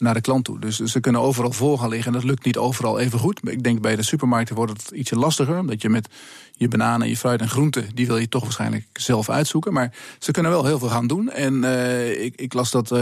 naar 0.00 0.14
de 0.14 0.20
klant 0.20 0.44
toe. 0.44 0.58
Dus 0.58 0.78
ze 0.78 1.00
kunnen 1.00 1.20
overal 1.20 1.52
voor 1.52 1.78
gaan 1.78 1.88
liggen. 1.88 2.12
En 2.12 2.18
dat 2.18 2.28
lukt 2.28 2.44
niet 2.44 2.56
overal 2.56 2.98
even 2.98 3.18
goed. 3.18 3.40
Ik 3.48 3.62
denk 3.62 3.80
bij 3.80 3.96
de 3.96 4.02
supermarkten 4.02 4.54
wordt 4.54 4.72
het 4.72 4.90
ietsje 4.90 5.16
lastiger. 5.16 5.58
Omdat 5.58 5.82
je 5.82 5.88
met 5.88 6.08
je 6.52 6.68
bananen, 6.68 7.08
je 7.08 7.16
fruit 7.16 7.40
en 7.40 7.48
groenten... 7.48 7.88
die 7.94 8.06
wil 8.06 8.16
je 8.16 8.28
toch 8.28 8.42
waarschijnlijk 8.42 8.86
zelf 8.92 9.30
uitzoeken. 9.30 9.72
Maar 9.72 9.94
ze 10.18 10.30
kunnen 10.30 10.52
wel 10.52 10.64
heel 10.64 10.78
veel 10.78 10.88
gaan 10.88 11.06
doen. 11.06 11.30
En 11.30 11.54
uh, 11.54 12.24
ik, 12.24 12.34
ik, 12.36 12.52
las 12.52 12.70
dat 12.70 12.92
uh, 12.92 12.98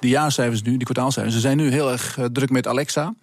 de 0.00 0.08
jaarcijfers 0.08 0.62
nu, 0.62 0.70
die 0.70 0.84
kwartaalcijfers... 0.84 1.34
ze 1.34 1.40
zijn 1.40 1.56
nu 1.56 1.70
heel 1.70 1.90
erg 1.90 2.18
uh, 2.18 2.24
druk 2.24 2.50
met 2.50 2.66
Alexa 2.66 3.14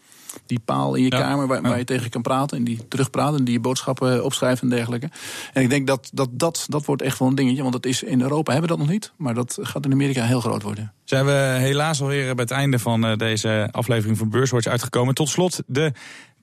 die 0.46 0.60
paal 0.66 0.96
in 0.96 1.04
je 1.04 1.10
kamer 1.10 1.48
waar, 1.48 1.62
waar, 1.62 1.78
je 1.78 1.84
tegen 1.84 2.10
kan 2.10 2.22
praten. 2.22 2.58
En 2.58 2.64
die 2.64 2.88
terugpraten 2.88 3.38
en 3.38 3.44
die 3.44 3.54
je 3.54 3.60
boodschappen 3.60 4.24
opschrijft 4.24 4.62
en 4.62 4.70
dergelijke. 4.70 5.10
En 5.54 5.62
ik 5.62 5.70
denk 5.70 5.88
dat 5.88 6.10
dat, 6.14 6.30
dat 6.32 6.66
dat 6.70 6.86
wordt 6.86 7.02
echt 7.02 7.20
wel 7.20 7.28
een 7.28 7.36
dingetje. 7.36 7.62
Want 7.62 7.74
dat 7.74 7.86
is 7.86 8.04
in 8.04 8.22
Europa 8.22 8.52
hebben 8.52 8.70
we 8.70 8.76
dat 8.76 8.86
nog 8.86 8.94
niet. 8.94 9.12
Maar 9.18 9.34
dat 9.34 9.58
gaat 9.62 9.86
in 9.86 9.92
Amerika 9.92 10.24
heel 10.24 10.40
groot 10.40 10.62
worden. 10.62 10.94
Zijn 11.04 11.26
we 11.26 11.56
helaas 11.60 12.02
alweer 12.02 12.36
bij 12.36 12.44
het 12.44 12.52
einde 12.52 12.80
van 12.80 13.06
eh, 13.06 13.18
deze 13.18 13.70
aflevering 13.72 14.18
van 14.18 14.30
Beurswatch 14.30 14.68
uitgekomen. 14.68 15.14
Tot 15.14 15.30
slot 15.30 15.62
de 15.68 15.92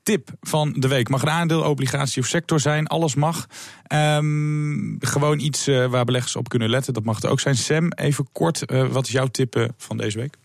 tip 0.02 0.28
van 0.40 0.72
de 0.72 0.88
week. 0.88 1.08
Mag 1.08 1.22
een 1.22 1.30
aandeel, 1.30 1.62
obligatie 1.62 2.22
of 2.22 2.28
sector 2.28 2.60
zijn. 2.60 2.86
Alles 2.86 3.14
mag. 3.14 3.46
Um, 3.94 4.96
gewoon 5.00 5.38
iets 5.38 5.68
uh, 5.68 5.86
waar 5.86 6.04
beleggers 6.04 6.36
op 6.36 6.48
kunnen 6.48 6.70
letten. 6.70 6.94
Dat 6.94 7.04
mag 7.04 7.16
het 7.16 7.26
ook 7.26 7.40
zijn. 7.40 7.56
Sam, 7.56 7.92
even 7.92 8.28
kort. 8.32 8.62
Uh, 8.72 8.86
wat 8.86 9.06
is 9.06 9.12
jouw 9.12 9.26
tip 9.26 9.68
van 9.76 9.96
deze 9.96 10.18
week? 10.18 10.36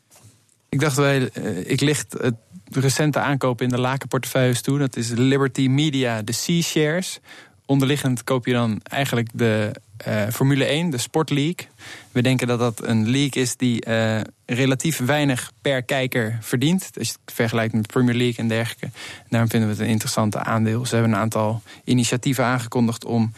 Ik 0.69 0.79
dacht, 0.79 0.95
wij, 0.95 1.17
ik 1.65 1.81
licht 1.81 2.15
het 2.19 2.35
recente 2.69 3.19
aankopen 3.19 3.65
in 3.65 3.71
de 3.71 3.79
lakenportefeuilles 3.79 4.61
toe. 4.61 4.77
Dat 4.77 4.95
is 4.95 5.09
Liberty 5.09 5.67
Media, 5.67 6.21
de 6.21 6.31
C-shares. 6.31 7.19
Onderliggend 7.65 8.23
koop 8.23 8.45
je 8.45 8.53
dan 8.53 8.79
eigenlijk 8.83 9.29
de 9.33 9.71
uh, 10.07 10.27
Formule 10.27 10.65
1, 10.65 10.89
de 10.89 10.97
Sport 10.97 11.29
League. 11.29 11.67
We 12.11 12.21
denken 12.21 12.47
dat 12.47 12.59
dat 12.59 12.87
een 12.87 13.09
league 13.09 13.41
is 13.41 13.55
die 13.55 13.87
uh, 13.87 14.19
relatief 14.45 14.97
weinig 14.97 15.51
per 15.61 15.83
kijker 15.83 16.37
verdient. 16.41 16.89
Als 16.97 17.07
je 17.07 17.15
het 17.25 17.33
vergelijkt 17.33 17.73
met 17.73 17.87
Premier 17.87 18.15
League 18.15 18.37
en 18.37 18.47
dergelijke. 18.47 18.89
Daarom 19.29 19.49
vinden 19.49 19.69
we 19.69 19.75
het 19.75 19.83
een 19.83 19.91
interessante 19.91 20.39
aandeel. 20.39 20.85
Ze 20.85 20.95
hebben 20.95 21.13
een 21.13 21.19
aantal 21.19 21.61
initiatieven 21.83 22.43
aangekondigd 22.43 23.05
om 23.05 23.33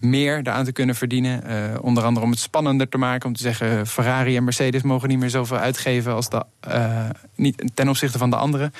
meer 0.00 0.42
daaraan 0.42 0.64
te 0.64 0.72
kunnen 0.72 0.94
verdienen. 0.94 1.42
Uh, 1.46 1.78
onder 1.80 2.04
andere 2.04 2.24
om 2.26 2.30
het 2.30 2.40
spannender 2.40 2.88
te 2.88 2.98
maken. 2.98 3.28
Om 3.28 3.34
te 3.34 3.42
zeggen, 3.42 3.86
Ferrari 3.86 4.36
en 4.36 4.44
Mercedes 4.44 4.82
mogen 4.82 5.08
niet 5.08 5.18
meer 5.18 5.30
zoveel 5.30 5.56
uitgeven 5.56 6.14
als 6.14 6.28
de, 6.28 6.44
uh, 6.68 7.08
niet, 7.34 7.70
ten 7.74 7.88
opzichte 7.88 8.18
van 8.18 8.30
de 8.30 8.36
anderen. 8.36 8.72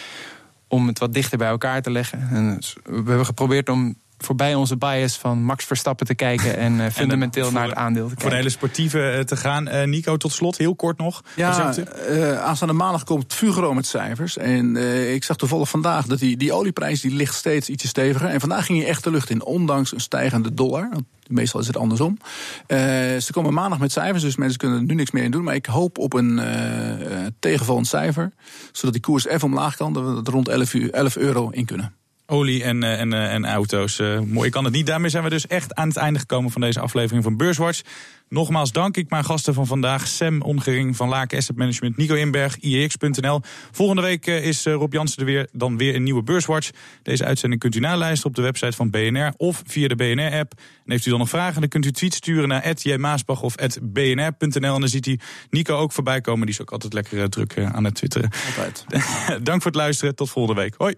Om 0.68 0.86
het 0.86 0.98
wat 0.98 1.14
dichter 1.14 1.38
bij 1.38 1.48
elkaar 1.48 1.82
te 1.82 1.90
leggen. 1.90 2.28
En 2.30 2.58
we 2.84 2.92
hebben 2.92 3.26
geprobeerd 3.26 3.68
om 3.68 3.96
voorbij 4.18 4.54
onze 4.54 4.76
bias 4.76 5.18
van 5.18 5.42
Max 5.42 5.64
Verstappen 5.64 6.06
te 6.06 6.14
kijken 6.14 6.56
en 6.56 6.78
uh, 6.80 6.86
fundamenteel 6.92 7.52
naar 7.52 7.68
het 7.68 7.76
aandeel 7.76 8.08
te 8.08 8.14
kijken. 8.14 8.22
Voor 8.22 8.30
de 8.30 8.36
hele 8.36 8.50
sportieve 8.50 9.14
uh, 9.16 9.20
te 9.20 9.36
gaan. 9.36 9.68
Uh, 9.68 9.82
Nico, 9.82 10.16
tot 10.16 10.32
slot, 10.32 10.56
heel 10.56 10.74
kort 10.74 10.98
nog. 10.98 11.22
Ja, 11.36 11.74
aanstaande 12.40 12.74
maandag 12.74 13.04
komt 13.04 13.34
Fugro 13.34 13.74
met 13.74 13.86
cijfers. 13.86 14.36
En 14.36 14.76
ik 15.14 15.24
zag 15.24 15.36
toevallig 15.36 15.68
vandaag 15.68 16.06
dat 16.06 16.18
die, 16.18 16.36
die 16.36 16.52
olieprijs 16.52 17.00
die 17.00 17.14
ligt 17.14 17.34
steeds 17.34 17.68
ietsje 17.68 17.88
steviger. 17.88 18.28
En 18.28 18.40
vandaag 18.40 18.66
ging 18.66 18.78
hij 18.78 18.88
echt 18.88 19.04
de 19.04 19.10
lucht 19.10 19.30
in, 19.30 19.44
ondanks 19.44 19.92
een 19.92 20.00
stijgende 20.00 20.54
dollar. 20.54 20.88
Meestal 21.26 21.60
is 21.60 21.66
het 21.66 21.76
andersom. 21.76 22.18
ze 22.68 23.28
komen 23.32 23.54
maandag 23.54 23.78
met 23.78 23.92
cijfers, 23.92 24.22
dus 24.22 24.36
mensen 24.36 24.58
kunnen 24.58 24.78
er 24.78 24.84
nu 24.84 24.94
niks 24.94 25.10
meer 25.10 25.24
in 25.24 25.30
doen. 25.30 25.44
Maar 25.44 25.54
ik 25.54 25.66
hoop 25.66 25.98
op 25.98 26.12
een 26.12 26.40
tegenvallend 27.38 27.86
cijfer. 27.86 28.32
Zodat 28.72 28.92
die 28.92 29.02
koers 29.02 29.26
even 29.26 29.48
omlaag 29.48 29.76
kan, 29.76 29.92
dat 29.92 30.04
we 30.04 30.20
er 30.24 30.32
rond 30.32 30.48
11, 30.48 30.74
uur, 30.74 30.90
11 30.90 31.16
euro 31.16 31.48
in 31.50 31.64
kunnen 31.64 31.94
olie 32.26 32.62
en, 32.62 32.82
en, 32.82 33.12
en 33.12 33.46
auto's. 33.46 33.98
Uh, 33.98 34.20
mooi 34.20 34.50
kan 34.50 34.64
het 34.64 34.72
niet. 34.72 34.86
Daarmee 34.86 35.10
zijn 35.10 35.24
we 35.24 35.30
dus 35.30 35.46
echt 35.46 35.74
aan 35.74 35.88
het 35.88 35.96
einde 35.96 36.18
gekomen 36.18 36.50
van 36.50 36.60
deze 36.60 36.80
aflevering 36.80 37.24
van 37.24 37.36
Beurswatch. 37.36 37.80
Nogmaals 38.28 38.72
dank 38.72 38.96
ik 38.96 39.10
mijn 39.10 39.24
gasten 39.24 39.54
van 39.54 39.66
vandaag. 39.66 40.06
Sam 40.06 40.42
Ongering 40.42 40.96
van 40.96 41.08
Laken 41.08 41.38
Asset 41.38 41.56
Management, 41.56 41.96
Nico 41.96 42.14
Inberg, 42.14 42.56
IEX.nl. 42.56 43.40
Volgende 43.70 44.02
week 44.02 44.26
is 44.26 44.64
Rob 44.64 44.92
Jansen 44.92 45.18
er 45.18 45.24
weer, 45.24 45.48
dan 45.52 45.76
weer 45.76 45.94
een 45.94 46.02
nieuwe 46.02 46.22
Beurswatch. 46.22 46.70
Deze 47.02 47.24
uitzending 47.24 47.60
kunt 47.60 47.74
u 47.74 47.78
naluisteren 47.78 48.30
op 48.30 48.36
de 48.36 48.42
website 48.42 48.76
van 48.76 48.90
BNR 48.90 49.32
of 49.36 49.62
via 49.66 49.88
de 49.88 49.96
BNR-app. 49.96 50.52
En 50.56 50.92
heeft 50.92 51.06
u 51.06 51.10
dan 51.10 51.18
nog 51.18 51.28
vragen, 51.28 51.60
dan 51.60 51.68
kunt 51.68 51.84
u 51.84 51.90
tweet 51.90 52.14
sturen 52.14 52.48
naar 52.48 52.72
@jmaasbach 52.74 53.42
of 53.42 53.54
@bnr.nl. 53.82 54.74
En 54.74 54.80
dan 54.80 54.88
ziet 54.88 55.06
u 55.06 55.18
Nico 55.50 55.76
ook 55.76 55.92
voorbij 55.92 56.20
komen. 56.20 56.46
Die 56.46 56.54
is 56.54 56.60
ook 56.60 56.72
altijd 56.72 56.92
lekker 56.92 57.30
druk 57.30 57.58
aan 57.58 57.84
het 57.84 57.94
twitteren. 57.94 58.30
Altijd. 58.46 58.84
dank 59.46 59.62
voor 59.62 59.70
het 59.70 59.80
luisteren. 59.80 60.14
Tot 60.14 60.30
volgende 60.30 60.60
week. 60.60 60.74
Hoi. 60.76 60.96